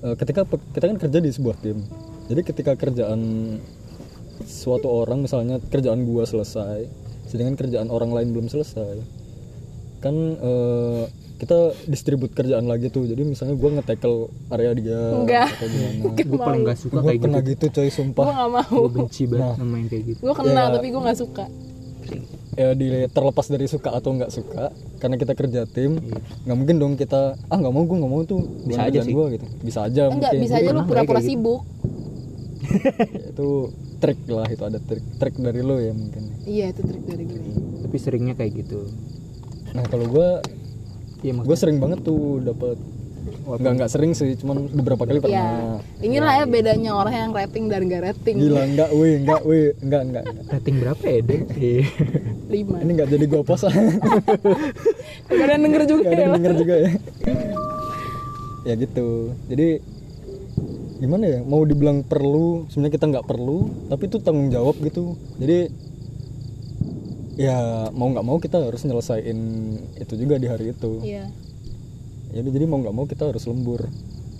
[0.00, 1.80] eh, ketika kita kan kerja di sebuah tim.
[2.26, 3.20] Jadi ketika kerjaan
[4.40, 6.86] suatu orang misalnya kerjaan gua selesai
[7.24, 9.00] sedangkan kerjaan orang lain belum selesai
[9.98, 11.02] kan eh,
[11.38, 13.04] kita distribut kerjaan lagi tuh.
[13.04, 15.48] Jadi misalnya gua nge-tackle area dia Enggak.
[16.18, 17.64] gue paling gak suka gue kayak pernah gitu.
[17.64, 18.76] gitu coy Gue sumpah gak mau.
[18.80, 20.20] gue benci banget sama yang kayak gitu.
[20.20, 20.74] Gue kenal Ya.
[20.74, 21.44] tapi gue gak suka.
[22.58, 24.68] Ya di terlepas dari suka atau nggak suka
[24.98, 25.94] karena kita kerja tim
[26.42, 29.14] nggak mungkin dong kita ah nggak mau gue nggak mau tuh Bisa aja sih.
[29.14, 31.62] gua gitu bisa aja Enggak, mungkin bisa aja lu pura-pura sibuk.
[33.30, 33.48] itu
[33.98, 37.40] trik lah itu ada trik trik dari lo ya mungkin Iya itu trik dari gue.
[37.80, 38.90] tapi seringnya kayak gitu
[39.70, 40.28] nah kalau gue
[41.18, 42.78] Iya gue sering banget tuh dapat
[43.30, 45.24] nggak nggak sering sih cuman beberapa kali Iya.
[45.24, 48.36] pernah Inilah ya bedanya orang yang rating dan gak rating.
[48.38, 50.44] gila enggak wih enggak wih enggak enggak, enggak.
[50.50, 51.40] rating berapa ya deh
[52.48, 52.76] Lima.
[52.78, 53.64] ini nggak jadi gue post
[55.28, 56.24] Gak ada yang denger juga Gak ada ya.
[56.24, 56.90] yang denger juga ya
[58.60, 59.08] ya gitu
[59.46, 59.68] jadi
[60.98, 65.70] gimana ya mau dibilang perlu sebenarnya kita nggak perlu tapi itu tanggung jawab gitu jadi
[67.34, 67.56] ya
[67.90, 69.38] mau nggak mau kita harus nyelesain
[69.94, 71.30] itu juga di hari itu Iya.
[72.30, 73.88] Jadi jadi mau nggak mau kita harus lembur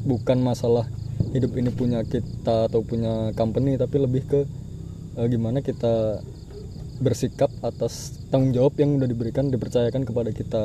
[0.02, 0.86] bukan masalah
[1.30, 4.40] hidup ini punya kita atau punya company tapi lebih ke
[5.16, 6.22] eh, gimana kita
[6.98, 10.64] bersikap atas tanggung jawab yang udah diberikan dipercayakan kepada kita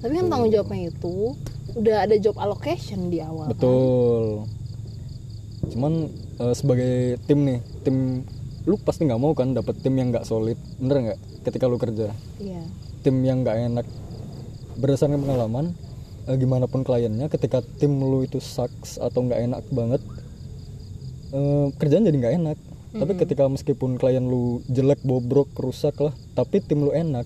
[0.00, 1.36] Tapi kan tanggung jawabnya itu
[1.70, 3.46] udah ada job allocation di awal.
[3.46, 3.50] kan?
[3.54, 4.24] betul
[5.70, 5.92] cuman
[6.40, 6.92] eh, sebagai
[7.24, 7.96] tim nih tim
[8.64, 12.10] lu pasti nggak mau kan dapet tim yang nggak solid bener nggak ketika lu kerja
[12.36, 12.62] Iya.
[13.00, 13.86] tim yang nggak enak
[14.80, 15.76] berdasarkan pengalaman
[16.24, 20.02] eh, gimana pun kliennya ketika tim lu itu sucks atau nggak enak banget
[21.30, 22.58] eh, kerjaan jadi nggak enak.
[22.90, 27.22] Tapi ketika meskipun klien lu jelek bobrok rusak lah tapi tim lu enak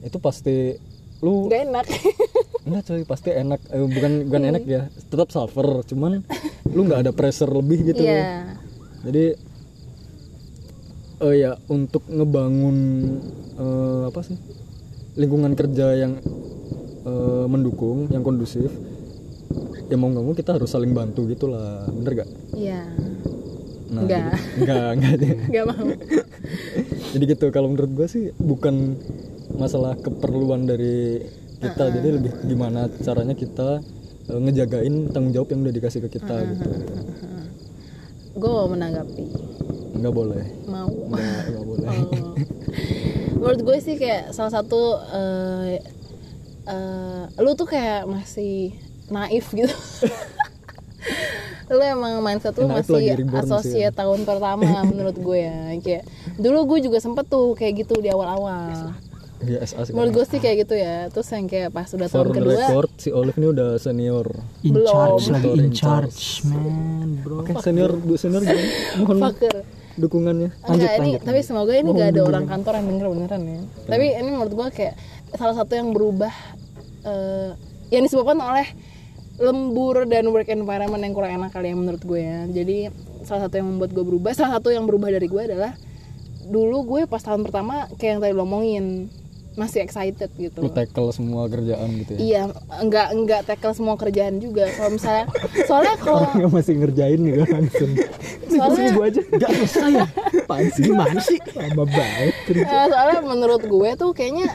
[0.00, 0.78] itu pasti
[1.20, 1.86] lu nggak enak.
[2.68, 3.60] Enggak coy pasti enak.
[3.68, 6.24] Eh, bukan bukan enak ya tetap suffer cuman
[6.68, 8.56] lu nggak ada pressure lebih gitu Iya.
[9.02, 9.24] jadi
[11.18, 12.76] eh ya untuk ngebangun
[13.56, 14.38] eh, apa sih
[15.18, 16.22] lingkungan kerja yang
[17.08, 18.68] eh, mendukung yang kondusif
[19.88, 22.30] ya mau nggak mau kita harus saling bantu gitulah bener gak?
[22.52, 22.84] iya.
[23.88, 24.20] Nah, Nggak.
[24.20, 25.14] jadi- nggak nggak
[25.48, 25.86] nggak mau.
[27.08, 29.00] Jadi gitu kalau menurut gue sih bukan
[29.56, 31.24] masalah keperluan dari
[31.58, 33.80] kita jadi lebih gimana caranya kita
[34.28, 36.68] eh, ngejagain tanggung jawab yang udah dikasih ke kita gitu.
[38.36, 39.24] gue mau menanggapi.
[39.96, 40.44] Nggak boleh.
[40.68, 40.92] Mau.
[41.08, 41.88] Nggak nggak boleh.
[41.88, 42.32] Oh.
[43.40, 45.80] menurut gue sih kayak salah satu eh
[46.68, 48.76] eh, lu tuh kayak masih
[49.08, 49.72] naif gitu.
[51.68, 55.58] Lu emang mindset lu masih sih asosiat tahun pertama menurut gue ya.
[55.84, 56.08] Kayak
[56.40, 58.96] dulu gue juga sempet tuh kayak gitu di awal-awal.
[59.44, 59.60] Ya.
[59.92, 61.12] Menurut gue sih kayak gitu ya.
[61.12, 64.26] Terus yang kayak pas udah tahun kedua record si Olive ini udah senior.
[64.64, 64.88] In Belum.
[64.88, 67.44] charge lagi in charge man bro.
[67.44, 68.64] Oke senior bu senior gimana?
[69.04, 69.56] mohon fucker.
[69.98, 70.50] dukungannya.
[70.62, 73.60] Enggak, ini tapi semoga ini gak ada orang kantor yang denger beneran ya.
[73.90, 74.94] Tapi ini menurut gua kayak
[75.36, 76.32] salah satu yang berubah
[77.08, 77.50] eh,
[77.88, 78.68] yang disebabkan oleh
[79.38, 82.44] lembur dan work environment yang kurang enak kali ya menurut gue ya.
[82.46, 82.90] Jadi
[83.22, 85.72] salah satu yang membuat gue berubah, salah satu yang berubah dari gue adalah
[86.42, 89.12] dulu gue pas tahun pertama kayak yang tadi lo omongin
[89.52, 90.62] masih excited gitu.
[90.62, 92.42] lu tackle semua kerjaan gitu ya Iya,
[92.78, 94.70] enggak enggak tackle semua kerjaan juga.
[94.70, 95.26] Kalau misalnya
[95.66, 97.90] soalnya kalau Orangnya masih ngerjain gitu langsung
[98.54, 100.06] soalnya gue aja gak selesai ya
[100.40, 104.46] apaan sih gimana sih lama banget Eh, soalnya menurut gue tuh kayaknya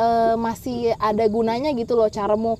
[0.00, 2.56] eh, masih ada gunanya gitu loh caremu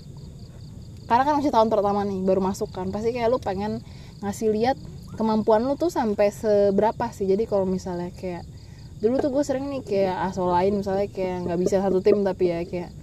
[1.10, 2.86] karena kan masih tahun pertama nih baru masuk kan.
[2.94, 3.82] Pasti kayak lu pengen
[4.22, 4.78] ngasih lihat
[5.18, 7.26] kemampuan lu tuh sampai seberapa sih.
[7.26, 8.46] Jadi kalau misalnya kayak
[9.02, 12.62] dulu tuh gue sering nih kayak asolain misalnya kayak nggak bisa satu tim tapi ya
[12.62, 12.94] kayak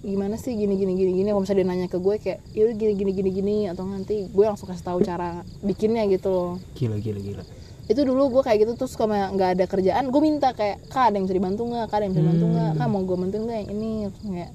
[0.00, 1.28] gimana sih gini gini gini gini?
[1.28, 4.44] Kalau misalnya dia nanya ke gue kayak yaudah gini gini gini gini atau nanti gue
[4.48, 6.50] langsung kasih tahu cara bikinnya gitu loh.
[6.72, 7.44] Gila gila gila
[7.90, 11.18] itu dulu gue kayak gitu terus kalau nggak ada kerjaan gue minta kayak kak ada
[11.18, 11.86] yang bisa dibantu nggak?
[11.90, 12.72] Kak ada yang bisa dibantu nggak?
[12.78, 13.90] Kak mau gue bantuin nggak yang ini?
[14.22, 14.50] Kayak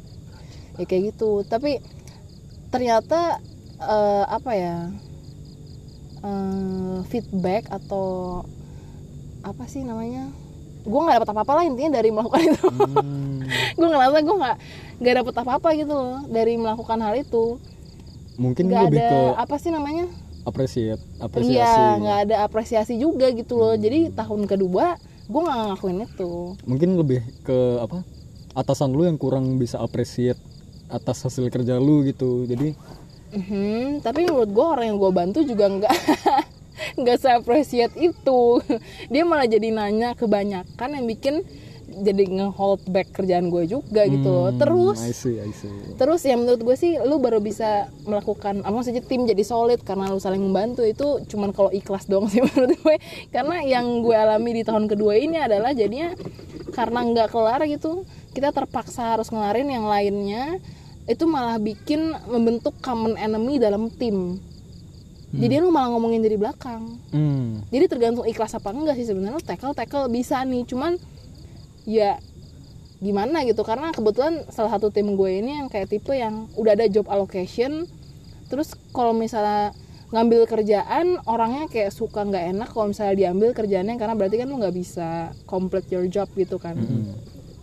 [0.77, 1.31] ya kayak gitu.
[1.43, 1.71] Tapi
[2.71, 3.19] ternyata
[3.83, 4.75] eh, apa ya
[6.23, 8.41] eh, feedback atau
[9.43, 10.31] apa sih namanya
[10.87, 12.67] gue nggak dapat apa-apa lah intinya dari melakukan itu.
[12.71, 13.43] Hmm,
[13.77, 14.57] gue ngerasa gue nggak
[15.03, 17.59] nggak dapet apa-apa gitu loh dari melakukan hal itu.
[18.39, 20.07] Mungkin lebih ada ke apa sih namanya
[20.47, 23.75] apresiat apresiasi Iya, nggak ada apresiasi juga gitu loh.
[23.75, 24.95] Jadi tahun kedua
[25.27, 26.31] gue nggak ngelakuin itu.
[26.63, 27.99] mungkin lebih ke apa
[28.53, 30.39] atasan lu yang kurang bisa apresiat
[30.88, 32.71] atas hasil kerja lu gitu jadi
[33.27, 35.91] Mhm, tapi menurut gue orang yang gue bantu juga nggak
[36.99, 38.63] nggak seapresiat itu.
[39.12, 41.36] Dia malah jadi nanya kebanyakan yang bikin
[41.97, 44.49] jadi nge-hold back kerjaan gue juga gitu loh.
[44.53, 45.71] Hmm, Terus I see, I see.
[45.97, 50.13] Terus yang menurut gue sih lu baru bisa melakukan apa maksudnya tim jadi solid karena
[50.13, 52.95] lu saling membantu itu cuman kalau ikhlas dong sih menurut gue.
[53.33, 56.13] Karena yang gue alami di tahun kedua ini adalah jadinya
[56.73, 58.05] karena nggak kelar gitu
[58.38, 60.62] kita terpaksa harus ngelarin yang lainnya
[61.10, 64.38] itu malah bikin membentuk common enemy dalam tim.
[65.27, 66.99] Jadi lu malah ngomongin dari belakang.
[67.12, 70.95] Hmm, Jadi tergantung ikhlas apa enggak sih sebenarnya tackle tackle bisa nih cuman
[71.88, 72.19] ya
[73.00, 73.63] gimana gitu.
[73.63, 77.88] Karena kebetulan salah satu tim gue ini yang kayak tipe yang udah ada job allocation.
[78.52, 79.71] Terus kalau misalnya
[80.08, 84.56] ngambil kerjaan orangnya kayak suka nggak enak kalau misalnya diambil kerjaannya karena berarti kan lu
[84.56, 86.76] nggak bisa complete your job gitu kan.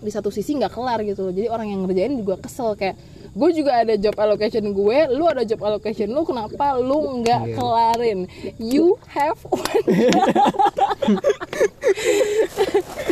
[0.05, 1.33] Di satu sisi nggak kelar gitu loh.
[1.33, 2.97] Jadi orang yang ngerjain juga kesel kayak
[3.35, 8.31] gue juga ada job allocation gue lu ada job allocation lu kenapa lu nggak kelarin?
[8.63, 9.91] You have one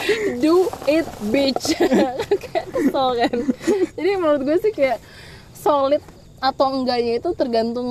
[0.43, 1.77] do it bitch.
[2.45, 3.37] Kayak kesel kan?
[3.97, 4.99] Jadi menurut gue sih kayak
[5.55, 6.03] solid
[6.43, 7.91] atau enggaknya itu tergantung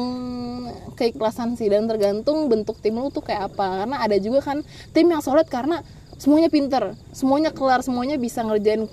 [1.00, 1.72] keikhlasan sih.
[1.72, 3.86] Dan tergantung bentuk tim lu tuh kayak apa.
[3.86, 5.82] Karena ada juga kan tim yang solid karena
[6.22, 8.86] semuanya pinter semuanya kelar semuanya bisa ngerjain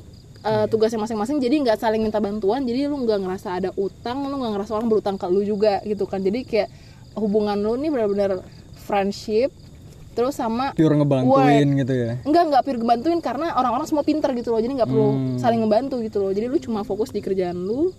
[0.47, 1.43] uh, tugasnya masing-masing.
[1.43, 2.63] Jadi nggak saling minta bantuan.
[2.65, 6.07] Jadi lu nggak ngerasa ada utang lu nggak ngerasa orang berutang ke lu juga gitu
[6.07, 6.23] kan.
[6.23, 6.69] Jadi kayak
[7.19, 8.31] hubungan lu nih benar-benar
[8.87, 9.51] friendship
[10.19, 12.13] terus sama pure ngebantuin gitu ya?
[12.27, 16.03] Enggak enggak pure ngebantuin karena orang-orang semua pinter gitu loh jadi nggak perlu saling ngebantu
[16.03, 16.35] gitu loh.
[16.35, 17.95] Jadi lu cuma fokus di kerjaan lu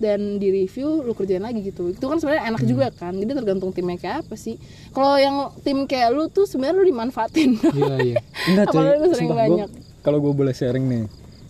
[0.00, 1.92] dan di review lu kerjain lagi gitu.
[1.92, 4.56] Itu kan sebenarnya enak juga kan jadi tergantung timnya kayak apa sih.
[4.96, 7.60] Kalau yang tim kayak lu tuh sebenarnya lu dimanfaatin.
[7.76, 8.16] Iya iya.
[8.48, 9.68] Enggak lu sering banyak.
[10.00, 11.04] kalau gue boleh sharing nih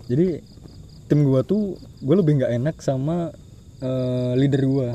[0.09, 0.41] jadi
[1.07, 3.31] tim gue tuh gue lebih nggak enak sama
[3.79, 4.89] eh, leader gue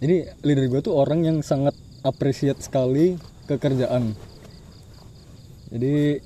[0.00, 1.74] jadi leader gue tuh orang yang sangat
[2.06, 4.16] appreciate sekali ke kerjaan
[5.68, 6.20] jadi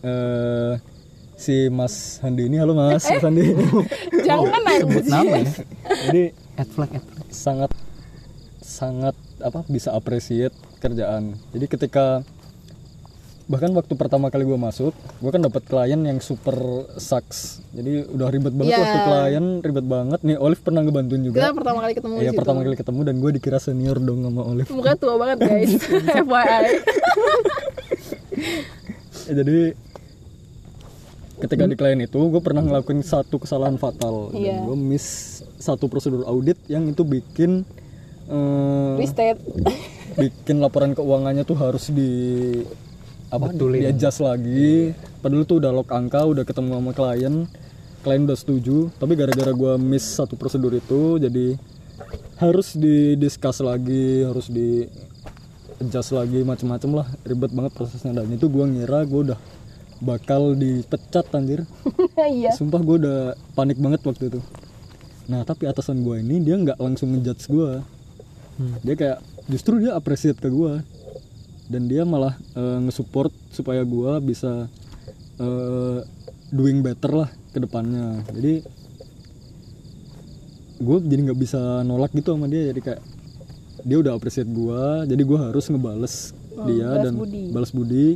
[0.00, 0.72] eh
[1.34, 3.54] si Mas Handi ini halo Mas Mas Handi
[4.26, 5.08] Jangan Sebut anjing.
[5.08, 5.52] nama ya.
[6.04, 6.22] jadi
[6.54, 7.26] Ad flag, ad flag.
[7.30, 7.70] sangat
[8.58, 12.26] sangat apa bisa appreciate kerjaan jadi ketika
[13.48, 16.52] bahkan waktu pertama kali gue masuk gue kan dapat klien yang super
[16.94, 18.78] sucks jadi udah ribet banget Iya.
[18.78, 22.58] waktu klien ribet banget nih Olive pernah ngebantuin Kita juga pertama kali ketemu Iya pertama
[22.60, 25.80] kali ketemu dan gue dikira senior dong sama Olive Muka tua banget guys.
[26.28, 26.64] FYI.
[29.28, 29.58] Ya, jadi
[31.38, 34.58] ketika di klien itu gue pernah ngelakuin satu kesalahan fatal Iya.
[34.58, 35.06] dan gue miss
[35.56, 37.64] satu prosedur audit yang itu bikin
[38.26, 39.40] eh, Restate.
[40.16, 42.10] bikin laporan keuangannya tuh harus di
[43.28, 43.80] apa Betulin.
[43.80, 44.92] di adjust lagi.
[45.20, 47.34] Padahal tuh udah lock angka udah ketemu sama klien.
[48.00, 48.88] Klien udah setuju.
[48.96, 51.56] Tapi gara-gara gua miss satu prosedur itu jadi
[52.38, 54.86] harus didiskus lagi harus di
[55.82, 57.06] adjust lagi macem-macem lah.
[57.28, 58.16] Ribet banget prosesnya.
[58.16, 59.40] Dan itu gua ngira gua udah
[60.00, 61.66] bakal dipecat anjir.
[62.18, 62.50] Iya.
[62.56, 63.18] sumpah gua udah
[63.54, 64.40] panik banget waktu itu.
[65.28, 67.84] Nah tapi atasan gua ini dia nggak langsung ngejudge gua.
[68.82, 70.82] Dia kayak justru dia appreciate ke gua
[71.68, 74.66] dan dia malah eh, nge-support supaya gua bisa
[75.38, 75.98] eh,
[76.48, 78.64] doing better lah ke depannya jadi
[80.78, 83.00] gue jadi nggak bisa nolak gitu sama dia jadi kayak
[83.82, 86.32] dia udah appreciate gua jadi gua harus ngebales
[86.66, 87.42] dia balas dan budi.
[87.50, 88.08] balas budi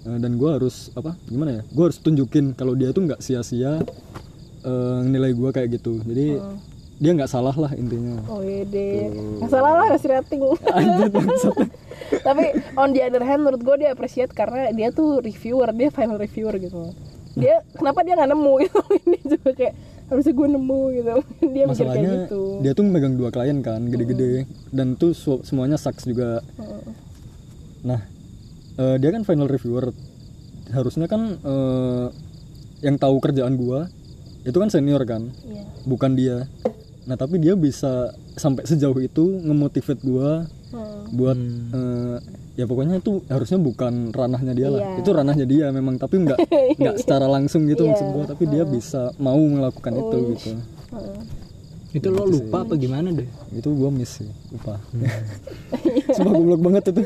[0.00, 3.84] Eh, dan gua harus apa gimana ya gua harus tunjukin kalau dia tuh nggak sia-sia
[4.64, 6.40] eh, nilai gua kayak gitu jadi
[6.96, 9.08] dia nggak salah lah intinya Oh iya deh.
[9.40, 10.40] Nggak salah lah rating.
[10.68, 11.08] Anjir.
[12.12, 12.44] Tapi
[12.74, 16.54] on the other hand menurut gue dia appreciate karena dia tuh reviewer, dia final reviewer
[16.56, 16.90] gitu.
[17.32, 18.78] Dia kenapa dia nggak nemu gitu?
[19.04, 19.74] Ini juga kayak
[20.06, 21.14] harusnya gue nemu gitu.
[21.46, 22.42] Dia mikir kayak masalahnya gitu.
[22.60, 26.42] dia tuh megang dua klien kan gede-gede dan tuh semuanya sucks juga
[27.80, 28.02] nah
[28.76, 29.94] eh, dia kan final reviewer
[30.68, 32.06] harusnya kan eh,
[32.82, 33.86] yang tahu kerjaan gua
[34.42, 35.62] itu kan senior kan Iya.
[35.86, 36.36] bukan dia
[37.06, 41.02] nah tapi dia bisa sampai sejauh itu ngemotivate gua Hmm.
[41.10, 41.34] buat
[41.74, 42.16] eh,
[42.54, 45.02] ya pokoknya itu harusnya bukan ranahnya dia lah Iya.
[45.02, 46.38] itu ranahnya dia memang tapi nggak
[46.78, 47.90] nggak secara langsung gitu Iya.
[47.90, 50.50] maksud gua tapi dia bisa mau melakukan itu gitu
[50.90, 51.18] Heeh.
[51.90, 53.26] Itu lo lupa apa gimana deh?
[53.50, 54.78] itu gua miss sih lupa
[56.14, 57.02] sumpah goblok banget itu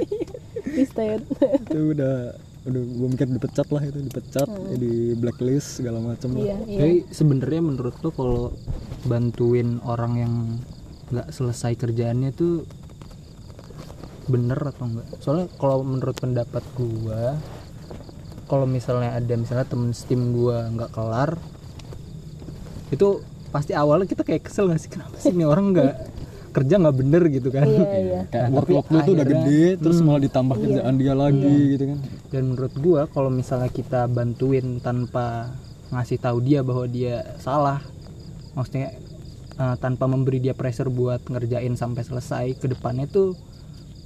[0.76, 6.44] itu udah udah gua mikir dipecat lah itu dipecat ya di blacklist segala macam lah
[6.44, 6.78] Iya, iya.
[6.80, 8.44] Jadi sebenarnya menurut lo kalau
[9.04, 10.34] bantuin orang yang
[11.08, 12.64] nggak selesai kerjaannya tuh
[14.26, 15.06] bener atau enggak?
[15.20, 17.36] Soalnya kalau menurut pendapat gua,
[18.48, 21.36] kalau misalnya ada misalnya temen steam gua nggak kelar,
[22.92, 23.20] itu
[23.54, 25.94] pasti awalnya kita kayak kesel nggak sih kenapa sih ini orang nggak
[26.54, 27.66] kerja nggak bener gitu kan?
[27.66, 28.20] Iya, iya.
[28.30, 31.98] kayak workload lu tuh udah gede terus malah ditambah kerjaan dia lagi gitu kan
[32.34, 35.54] dan menurut gua kalau misalnya kita bantuin tanpa
[35.94, 37.78] ngasih tahu dia bahwa dia salah
[38.58, 38.94] maksudnya
[39.58, 43.38] eh, tanpa memberi dia pressure buat ngerjain sampai selesai ke depannya tuh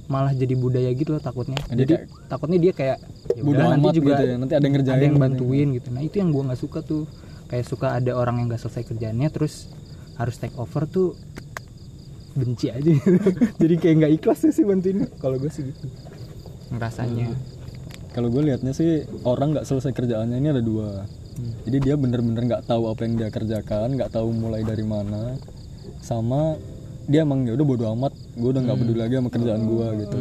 [0.09, 1.55] malah jadi budaya gitu loh takutnya.
[1.69, 2.97] Jadi kayak- takutnya dia kayak
[3.37, 5.23] ya udah, nanti juga gitu ya, nanti ada yang ngerjain ada yang gitu.
[5.23, 5.87] bantuin gitu.
[5.93, 7.03] Nah itu yang gua nggak suka tuh.
[7.49, 9.69] Kayak suka ada orang yang nggak selesai kerjaannya terus
[10.17, 11.13] harus take over tuh
[12.33, 12.89] benci aja.
[13.61, 15.05] Jadi kayak nggak ikhlas sih bantuin.
[15.17, 15.85] Kalau gue sih gitu.
[16.73, 17.33] Ngerasanya.
[18.13, 21.05] Kalau gue liatnya sih orang nggak selesai kerjaannya ini ada dua.
[21.65, 25.37] Jadi dia bener-bener nggak tahu apa yang dia kerjakan nggak tahu mulai dari mana.
[26.01, 26.53] Sama
[27.09, 30.17] dia emang ya udah bodo amat gue udah nggak peduli lagi sama kerjaan gue gitu.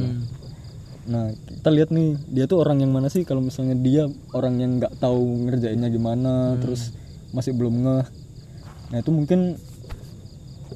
[1.09, 3.29] Nah kita lihat nih dia tuh orang yang mana sih?
[3.29, 6.97] Kalau misalnya dia orang yang nggak tahu ngerjainnya gimana terus
[7.37, 8.07] masih belum ngeh.
[8.89, 9.61] Nah itu mungkin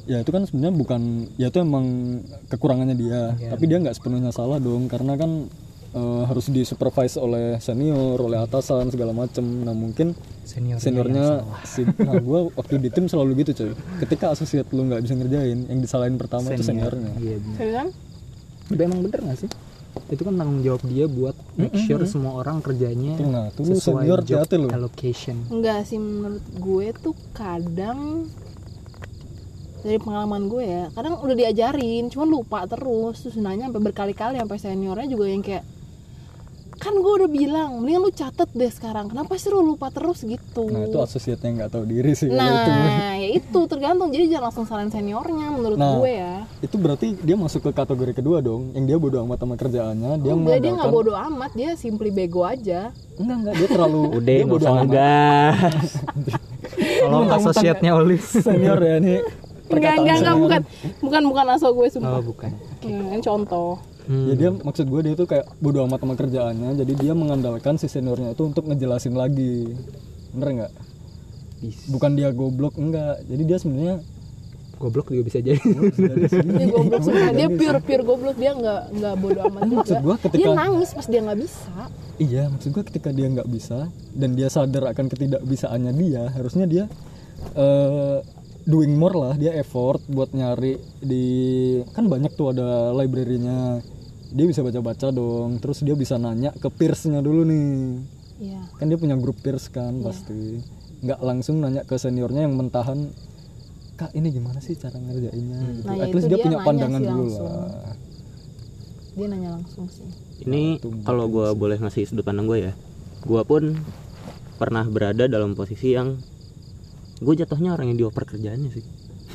[0.04, 1.02] ya itu kan sebenarnya bukan
[1.40, 1.86] ya itu emang
[2.52, 3.32] kekurangannya dia.
[3.48, 5.48] Tapi dia nggak sepenuhnya salah dong karena kan
[5.92, 9.44] eh, harus disupervise oleh senior oleh atasan segala macem.
[9.44, 13.72] Nah mungkin senior seniornya si nah gue waktu di tim selalu gitu coy.
[14.02, 17.12] Ketika asosiat lu nggak bisa ngerjain yang disalahin pertama itu seniornya.
[17.20, 17.38] Iya
[17.76, 17.88] kan?
[18.72, 19.50] tapi emang bener gak sih?
[20.08, 24.08] Itu kan tanggung jawab dia buat make sure semua orang kerjanya Tuh, nah, tuh sesuai
[24.08, 24.68] senior, job lu.
[24.72, 25.36] allocation.
[25.52, 28.32] Enggak sih menurut gue tuh kadang
[29.82, 34.58] dari pengalaman gue ya kadang udah diajarin cuman lupa terus terus nanya sampai berkali-kali sampai
[34.62, 35.66] seniornya juga yang kayak
[36.82, 39.06] kan gue udah bilang mendingan lu catet deh sekarang.
[39.06, 40.20] Kenapa sih lu lupa terus?
[40.20, 40.66] Gitu.
[40.66, 42.70] Nah itu asosiatnya nggak tahu diri sih kalau itu.
[42.72, 44.08] Nah, ya itu tergantung.
[44.10, 46.34] Jadi jangan langsung salahin seniornya menurut Nah, gue ya.
[46.58, 48.74] itu berarti dia masuk ke kategori kedua dong.
[48.74, 51.50] Yang dia bodo amat sama kerjaannya dia enggak dia nggak mengandalkan- bodo amat.
[51.54, 52.90] Dia simply bego aja.
[53.14, 53.54] Enggak enggak.
[53.54, 54.90] Dia terlalu Udah dia nggak bodo usah amat.
[57.00, 59.20] kalau asosiatnya Olive senior ya nih
[59.70, 60.34] enggak enggak enggak.
[60.36, 60.60] Bukan
[61.00, 62.18] bukan bukan asal gue sumpah.
[62.18, 62.50] Oh bukan.
[62.82, 64.26] Hmm, ini contoh Hmm.
[64.26, 67.86] Ya dia maksud gue dia tuh kayak bodo amat sama kerjaannya, jadi dia mengandalkan si
[67.86, 69.70] seniornya itu untuk ngejelasin lagi.
[70.34, 70.72] Bener nggak?
[71.88, 73.22] Bukan dia goblok enggak.
[73.24, 74.02] Jadi dia sebenarnya
[74.74, 79.40] goblok juga bisa jadi dia goblok sumpah dia pure pure goblok dia nggak nggak bodo
[79.46, 81.70] amat juga Maksud gua ketika- dia nangis pas dia nggak bisa
[82.18, 83.78] Iya, maksud gue ketika dia nggak bisa
[84.12, 86.84] dan dia sadar akan ketidakbisaannya dia, harusnya dia
[87.54, 88.18] eh,
[88.64, 91.26] doing more lah, dia effort buat nyari di
[91.94, 93.82] kan banyak tuh ada library-nya.
[94.32, 98.00] Dia bisa baca-baca dong, terus dia bisa nanya ke peers-nya dulu nih.
[98.40, 98.62] Iya.
[98.80, 100.62] Kan dia punya grup peers kan pasti.
[101.04, 103.12] Nggak langsung nanya ke seniornya yang mentahan
[103.92, 105.58] Kak, ini gimana sih cara ngerjainnya?
[105.76, 105.84] gitu.
[105.84, 107.44] Nah, At least itu dia dia punya pandangan dulu langsung.
[107.44, 107.94] lah.
[109.12, 110.08] dia nanya langsung sih
[110.48, 112.72] Ini kalau gue boleh ngasih sudut pandang gue ya,
[113.22, 113.76] gue pun
[114.56, 116.16] pernah berada dalam posisi yang
[117.22, 118.84] gue jatuhnya orang yang dioper kerjaannya sih.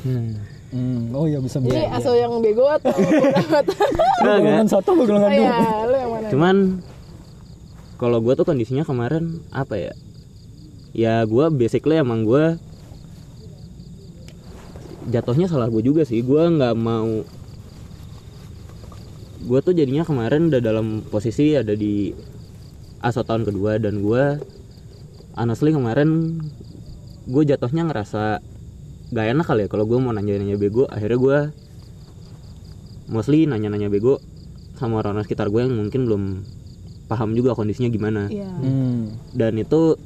[0.04, 0.58] hmm.
[0.68, 1.96] Hmm, oh iya bisa ini bisa.
[1.96, 2.92] asal yang bego atau
[3.40, 3.72] amat
[4.20, 5.40] Golongan satu atau golongan dua?
[5.48, 5.56] ya
[5.88, 6.56] lu yang mana Cuman
[7.96, 9.92] kalau gue tuh kondisinya kemarin apa ya?
[10.92, 12.60] Ya gue basically emang gue
[15.08, 16.20] jatuhnya salah gue juga sih.
[16.20, 17.24] Gue nggak mau
[19.48, 22.12] gue tuh jadinya kemarin udah dalam posisi ada di
[23.00, 24.36] ASO tahun kedua dan gue
[25.32, 26.38] honestly kemarin
[27.28, 28.40] gue jatuhnya ngerasa
[29.12, 30.88] gak enak kali ya kalau gue mau nanya-nanya bego.
[30.88, 31.38] Akhirnya gue
[33.12, 34.20] mostly nanya-nanya bego
[34.80, 36.22] sama orang-orang sekitar gue yang mungkin belum
[37.08, 38.28] paham juga kondisinya gimana.
[38.28, 38.48] Iya.
[38.48, 39.16] Hmm.
[39.32, 39.96] dan itu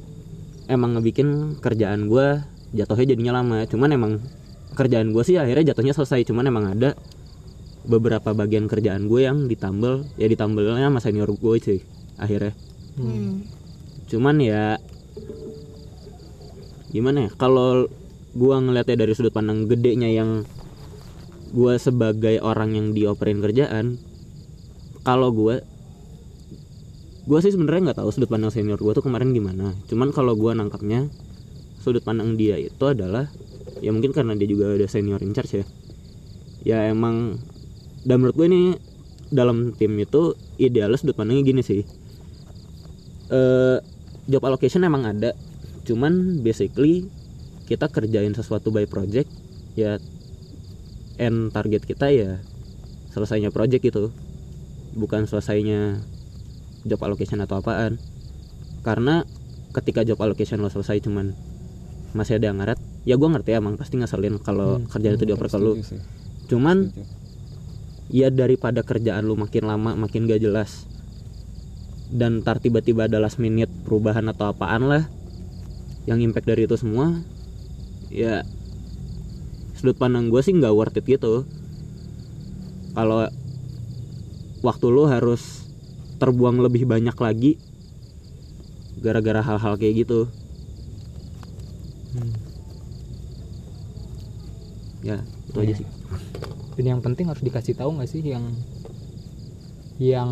[0.71, 2.43] emang ngebikin kerjaan gue
[2.75, 3.63] jatuhnya jadinya lama.
[3.67, 4.13] Cuman emang
[4.75, 6.27] kerjaan gue sih akhirnya jatuhnya selesai.
[6.27, 6.95] Cuman emang ada
[7.83, 10.07] beberapa bagian kerjaan gue yang ditambel.
[10.19, 11.79] Ya ditambelnya sama senior gue sih
[12.19, 12.51] akhirnya.
[12.93, 13.41] Hmm.
[14.05, 14.77] cuman ya
[16.93, 17.29] gimana ya?
[17.35, 17.89] Kalau
[18.37, 20.45] gua ngeliatnya dari sudut pandang gedenya yang
[21.53, 23.97] gua sebagai orang yang dioperin kerjaan
[25.01, 25.61] kalau gua
[27.25, 29.73] gua sih sebenarnya nggak tahu sudut pandang senior gua tuh kemarin gimana.
[29.89, 31.09] Cuman kalau gua nangkapnya
[31.81, 33.27] sudut pandang dia itu adalah
[33.83, 35.65] ya mungkin karena dia juga ada senior in charge ya.
[36.63, 37.41] Ya emang
[38.07, 38.61] dan menurut gue ini
[39.31, 41.83] dalam tim itu idealnya sudut pandangnya gini sih.
[43.31, 43.77] Eh
[44.31, 45.35] job allocation emang ada
[45.83, 47.07] cuman basically
[47.67, 49.27] kita kerjain sesuatu by project
[49.75, 49.99] ya
[51.19, 52.39] end target kita ya
[53.13, 54.09] selesainya project itu
[54.97, 56.01] bukan selesainya
[56.85, 58.01] job allocation atau apaan
[58.83, 59.23] karena
[59.73, 61.33] ketika job allocation lo selesai cuman
[62.13, 65.57] masih ada yang ngaret ya gue ngerti emang pasti ngeselin kalau kerjaan itu dioper ke
[65.57, 65.97] lu sih.
[66.51, 67.03] cuman Setuju.
[68.13, 70.85] ya daripada kerjaan lu makin lama makin gak jelas
[72.13, 75.03] dan ntar tiba-tiba ada last minute perubahan atau apaan lah
[76.03, 77.23] yang impact dari itu semua
[78.11, 78.43] ya
[79.79, 81.43] sudut pandang gue sih nggak worth it gitu.
[82.93, 83.25] Kalau
[84.61, 85.65] waktu lu harus
[86.21, 87.57] terbuang lebih banyak lagi
[89.03, 90.29] gara-gara hal-hal kayak gitu.
[95.03, 95.19] Ya
[95.51, 95.87] itu aja sih.
[96.79, 98.45] Dan yang penting harus dikasih tahu nggak sih yang
[100.01, 100.29] yang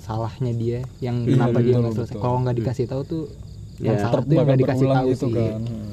[0.00, 2.16] salahnya dia yang Iya, kenapa dia betul, nggak selesai?
[2.16, 3.24] kalau nggak dikasih tahu tuh
[3.80, 3.96] Ya.
[3.98, 5.60] salah tuh yang bakal nggak dikasih tahu gitu sih kan.
[5.60, 5.88] Hmm.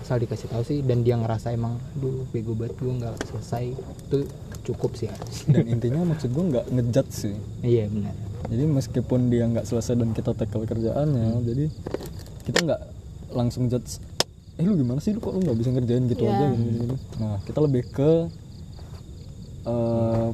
[0.00, 4.18] asal dikasih tahu sih dan dia ngerasa emang duh bego banget gue nggak selesai itu
[4.62, 8.12] cukup sih harus dan intinya maksud gue nggak ngejudge sih iya benar
[8.44, 11.64] jadi meskipun dia nggak selesai dan kita tackle kerjaannya jadi
[12.42, 12.80] kita nggak
[13.30, 14.02] langsung judge
[14.58, 16.34] eh lu gimana sih lu kok lu nggak bisa ngerjain gitu Iya.
[16.34, 16.96] aja gini, gini, gini.
[17.16, 18.10] nah kita lebih ke
[19.64, 20.28] eh,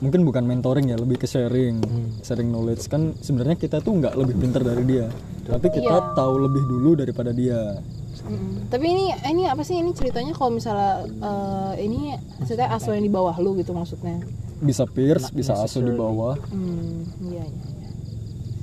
[0.00, 1.80] mungkin bukan mentoring ya lebih ke sharing
[2.20, 5.06] sharing knowledge kan sebenarnya kita tuh nggak lebih pintar dari dia
[5.44, 6.12] tapi kita Iya.
[6.14, 7.78] tahu lebih dulu daripada dia
[8.20, 8.68] Mm.
[8.68, 12.12] Tapi ini ini apa sih ini ceritanya kalau misalnya eh, ini
[12.44, 14.20] ceritanya aso yang di bawah lu gitu maksudnya.
[14.60, 17.64] bisa peers bisa aso di bawah Hmm, iya iya.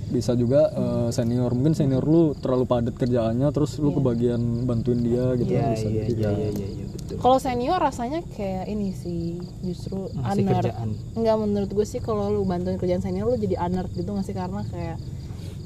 [0.07, 0.13] Iya.
[0.15, 5.35] bisa juga eh, senior mungkin senior lu terlalu padat kerjaannya terus lu kebagian bantuin dia
[5.35, 6.29] gitu iya kan bisa iya juga.
[6.31, 10.89] iya iya iya betul Kalau senior rasanya kayak ini sih justru Ngasih kerjaan.
[11.13, 14.35] Enggak menurut gue sih kalau lu bantuin kerjaan senior lu jadi honor gitu nggak sih
[14.35, 14.97] karena kayak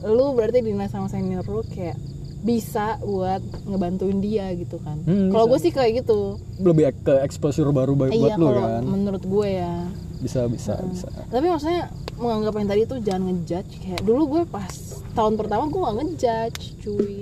[0.02, 1.98] lu berarti dinilai sama senior lu kayak
[2.42, 3.38] bisa buat
[3.70, 4.98] ngebantuin dia gitu kan.
[5.06, 6.42] Hmm, kalau gue sih kayak gitu.
[6.58, 9.86] lebih ke exposure baru buat iya lu kan menurut gue ya.
[10.22, 11.90] bisa bisa bisa Tapi maksudnya
[12.22, 13.72] menganggap yang tadi itu jangan ngejudge.
[13.82, 14.74] Kayak dulu gue pas
[15.12, 17.18] tahun pertama gue gak ngejudge cuy.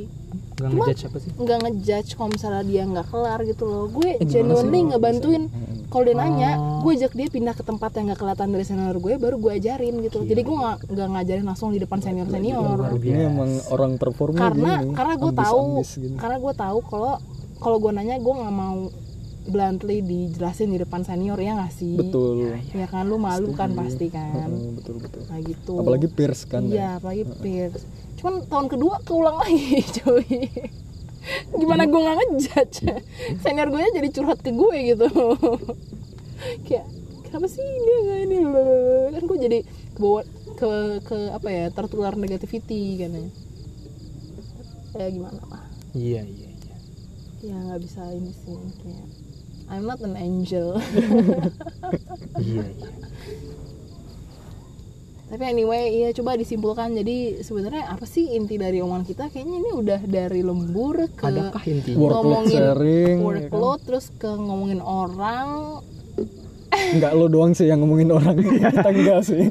[0.60, 1.32] Nggak ngejudge apa sih?
[1.34, 3.86] nggak ngejudge kalau misalnya dia nggak kelar gitu loh.
[3.88, 5.44] Gue Eh, genuinely ngebantuin.
[5.90, 6.86] Kalau dia nanya Oh.
[6.86, 9.96] gue ajak dia pindah ke tempat yang nggak kelihatan dari senior gue baru gue ajarin
[10.04, 10.22] gitu.
[10.22, 14.74] Jadi gue nggak nggak ngajarin langsung di depan senior senior ini emang orang performnya karena
[14.78, 16.16] gini karena gue tahu gitu.
[16.16, 17.14] karena gue tahu kalau
[17.58, 18.78] kalau gue nanya gue nggak mau
[19.48, 21.96] bluntly dijelasin di depan senior ya nggak sih?
[21.96, 22.60] Betul.
[22.76, 24.52] Ya kan lu malu kan pasti kan?
[24.52, 25.24] Heeh, betul betul.
[25.30, 25.74] Nah gitu.
[25.80, 26.72] Apalagi peers kan ya.
[26.74, 27.84] iya apalagi peers
[28.20, 30.28] cuman tahun kedua keulang lagi cuy.
[31.56, 32.80] Gimana gue nggak ngejudge?
[33.40, 35.08] Senior gue jadi curhat ke gue gitu.
[36.68, 36.86] Kayak
[37.28, 38.38] kenapa sih dia nggak ini?
[39.16, 39.60] Kan gue jadi
[39.96, 40.22] kebawa
[40.60, 40.72] ke
[41.08, 43.24] ke apa ya tertular negativity kan ya.
[45.00, 45.64] Ya gimana lah.
[45.96, 46.76] Iya iya iya.
[47.40, 49.08] Ya nggak bisa ini sih kayak
[49.70, 50.78] I'm not an angel.
[52.40, 52.88] Iya iya.
[55.30, 56.96] Tapi anyway iya coba disimpulkan.
[56.96, 59.30] Jadi sebenarnya apa sih inti dari omongan kita?
[59.30, 62.00] Kayaknya ini udah dari lembur ke adakah intinya?
[62.00, 65.50] Workload ngomongin sharing, ya workload terus ke ngomongin orang.
[66.74, 68.40] Enggak lo doang sih yang ngomongin orang.
[68.74, 69.44] Kita enggak sih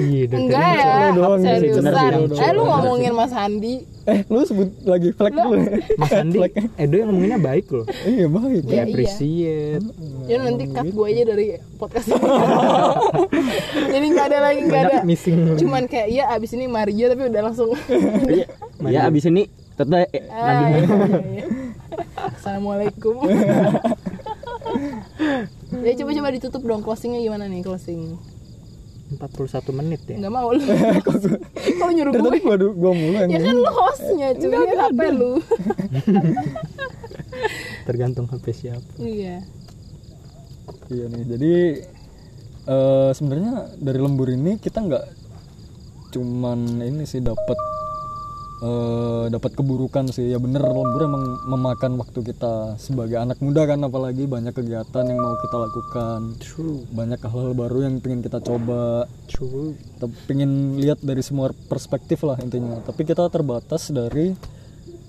[0.00, 1.08] iya enggak tadi ya.
[1.12, 3.74] Doang bener sih, eh lu ngomongin Mas Handi.
[4.08, 5.76] Eh lu sebut lagi flag dulu ya.
[6.00, 6.38] Mas Andi
[6.80, 7.84] Edo yang ngomonginnya baik loh.
[8.08, 8.62] Iya baik.
[8.64, 8.82] Ya, iya.
[8.88, 9.84] appreciate.
[10.24, 11.46] Ya nanti cut gue aja dari
[11.76, 12.20] podcast ini.
[13.94, 14.98] Jadi nggak ada lagi nggak ada.
[15.04, 15.36] missing.
[15.60, 17.70] Cuman kayak ya abis ini Maria tapi udah langsung.
[18.26, 18.46] Iya,
[18.88, 19.46] ya abis ini
[19.76, 21.44] teteh eh, Ah, iya, iya, iya.
[22.36, 23.16] Assalamualaikum.
[25.70, 28.18] Ya coba coba ditutup dong closingnya gimana nih closing
[29.10, 30.16] 41 menit ya?
[30.22, 30.62] Nggak mau lu.
[31.80, 32.30] Kalau nyuruh dari gue?
[32.30, 34.54] tadi gua, gua mulu yang ya kan lu hostnya cuy.
[34.54, 35.32] Ini HP lu?
[37.90, 38.92] Tergantung HP siapa.
[39.02, 39.42] Iya.
[40.90, 41.54] Iya nih, jadi
[42.70, 45.06] eh sebenarnya dari lembur ini kita nggak
[46.14, 47.58] cuman ini sih dapat
[48.60, 50.28] eh dapat keburukan sih.
[50.28, 55.16] Ya bener lembur emang memakan waktu kita sebagai anak muda kan apalagi banyak kegiatan yang
[55.16, 56.20] mau kita lakukan.
[56.44, 56.84] True.
[56.92, 59.08] Banyak hal-hal baru yang pengen kita coba.
[59.32, 59.72] True.
[59.96, 62.84] Kita pengen lihat dari semua perspektif lah intinya.
[62.84, 64.36] Tapi kita terbatas dari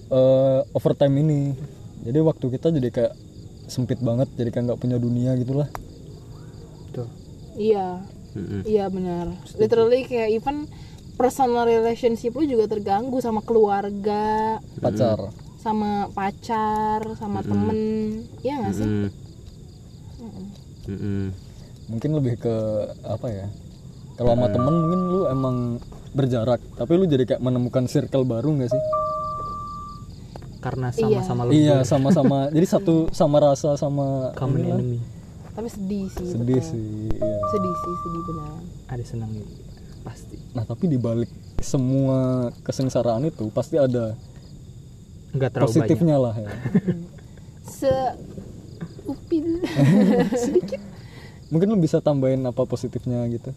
[0.08, 1.42] eh, overtime ini.
[2.08, 3.14] Jadi waktu kita jadi kayak
[3.68, 5.68] sempit banget jadi kayak nggak punya dunia gitulah.
[6.96, 7.08] Tuh
[7.60, 8.00] iya.
[8.64, 9.28] Iya benar.
[9.60, 10.72] Literally kayak even
[11.22, 15.30] personal relationship lu juga terganggu sama keluarga pacar.
[15.62, 17.78] sama pacar sama temen.
[18.42, 18.90] Iya nggak sih?
[18.90, 20.46] Mm-mm.
[20.90, 21.26] Mm-mm.
[21.94, 22.56] mungkin lebih ke
[23.06, 23.46] apa ya
[24.18, 25.56] kalau sama temen mungkin lu emang
[26.18, 28.84] berjarak tapi lu jadi kayak menemukan circle baru nggak sih?
[30.58, 32.38] Karena sama-sama lembur iya sama-sama.
[32.50, 34.98] Jadi satu sama rasa sama common enemy.
[35.54, 36.70] Tapi sedih sih sedih betul.
[36.74, 37.38] sih iya.
[37.54, 38.58] sedih sih sedih benar.
[38.90, 39.46] Ada senangnya
[40.02, 40.38] pasti.
[40.58, 41.30] Nah tapi dibalik
[41.62, 44.18] semua kesengsaraan itu pasti ada
[45.32, 45.82] nggak terlalu banyak.
[45.88, 46.52] positifnya lah ya.
[47.82, 47.94] Se
[49.08, 49.62] upil
[51.52, 53.52] mungkin lu bisa tambahin apa positifnya gitu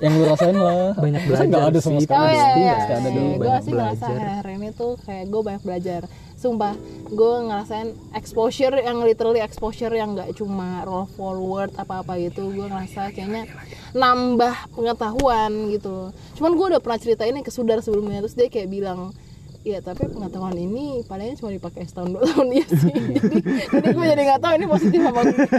[0.00, 0.96] yang lu rasain lah.
[0.96, 2.20] Banyak Masa nggak belajar ada sama sih, sekali?
[2.20, 3.20] Oh iya, Pasti iya, pasti ada iya.
[3.36, 4.32] Gue sih ngerasa belajar.
[4.40, 6.02] hari ini tuh kayak gue banyak belajar.
[6.40, 6.74] Sumpah,
[7.12, 12.48] gue ngerasain exposure yang literally exposure yang gak cuma roll forward apa-apa gitu.
[12.48, 13.44] Gue ngerasa kayaknya
[13.92, 16.08] nambah pengetahuan gitu.
[16.40, 19.12] Cuman gue udah pernah cerita ini ke Sudar sebelumnya Terus dia kayak bilang
[19.60, 22.96] Iya tapi pengetahuan ini palingnya cuma dipakai setahun dua tahun iya sih.
[22.96, 23.38] Jadi,
[23.68, 25.50] jadi gue jadi nggak tahu ini positif apa enggak.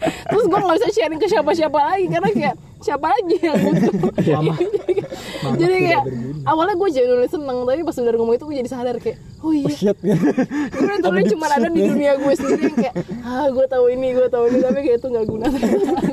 [0.00, 3.92] Terus gue nggak bisa sharing ke siapa-siapa lagi karena kayak siapa lagi yang butuh?
[4.40, 4.54] Mama.
[5.44, 6.04] Mama jadi kayak
[6.48, 9.68] awalnya gue genuinely seneng tapi pas udah ngomong itu gue jadi sadar kayak oh iya.
[9.68, 10.16] Oh ya
[10.72, 14.28] gue tuh cuma ada di dunia gue sendiri yang kayak ah gue tahu ini gue
[14.32, 15.46] tahu ini tapi kayak itu nggak guna.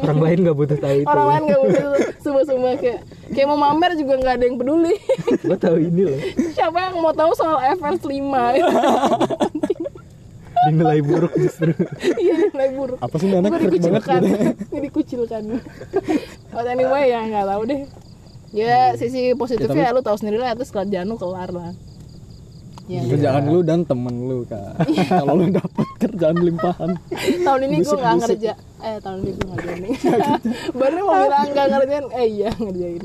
[0.04, 1.08] Orang lain nggak butuh tahu itu.
[1.08, 3.00] Orang lain nggak butuh semua semua kayak
[3.32, 5.00] kayak mau mamer juga nggak ada yang peduli.
[5.40, 6.20] Gue tahu ini loh
[6.68, 8.12] siapa yang mau tahu soal FS 5
[10.68, 11.72] dinilai buruk justru.
[12.20, 13.00] Iya nilai buruk.
[13.00, 15.64] Apa sih ini anak freak banget gitu gue dikucilkan.
[16.52, 17.82] But anyway ya nggak tahu deh.
[18.52, 21.72] Ya sisi positifnya ya, lu tahu sendiri lah itu kerjaan lu kelar lah.
[22.92, 24.76] Ya, kerjaan lu dan temen lu kan
[25.08, 27.00] kalau lu dapat kerjaan limpahan.
[27.48, 28.52] Tahun ini gue nggak kerja
[28.84, 29.96] eh tahun ini gue nggak joining
[30.84, 32.06] baru mau bilang nggak ngerjain.
[32.12, 33.04] Eh iya ngerjain.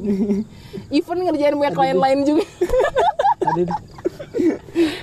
[0.91, 2.43] Even ngerjain punya klien lain juga
[3.55, 3.67] di-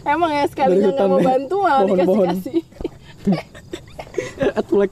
[0.03, 1.25] emang ya Dari nggak mau ya.
[1.27, 2.27] bantu malah dikasih Pohon-pohon.
[2.33, 2.59] kasih
[4.53, 4.91] Atulek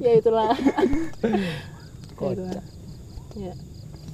[0.00, 0.54] ya itulah.
[2.16, 2.64] Ya itulah.
[3.34, 3.52] Ya.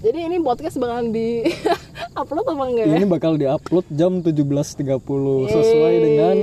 [0.00, 1.44] Jadi ini podcast bakalan di
[2.18, 2.96] upload apa enggak ya?
[2.96, 4.80] Ini bakal diupload jam 17.30
[5.46, 6.36] sesuai dengan.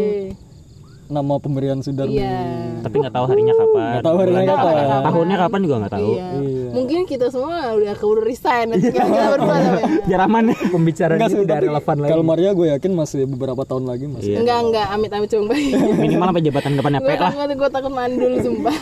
[1.07, 2.27] Nama pemberian sudar Iya.
[2.27, 2.83] nih.
[2.83, 4.73] tapi nggak tahu harinya kapan Nggak tahu harinya kapan.
[4.75, 6.27] kapan, tahunnya kapan juga nggak tahu Iya.
[6.37, 6.69] Iya.
[6.69, 9.87] Mungkin kita semua udah keburu resign nanti tinggal kita berdua tapi ya.
[10.07, 13.61] biar aman ya pembicaraan Enggak ini tidak relevan lagi kalau Maria gue yakin masih beberapa
[13.63, 14.29] tahun lagi masih.
[14.29, 14.37] Iya.
[14.39, 15.71] Enggak enggak amit amit cuma baik.
[16.03, 18.75] minimal sampai jabatan depannya gue P lah takut gue takut mandul sumpah.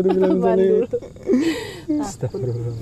[0.00, 0.80] Bilang mandul.
[1.92, 2.74] Astagfirullah.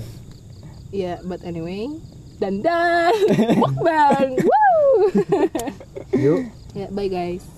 [0.89, 1.89] Iya, but anyway.
[2.37, 3.11] Dan dan.
[3.57, 4.39] Mukbang.
[4.39, 5.11] Woo.
[6.15, 6.41] yuk
[6.71, 7.58] ya, bye guys.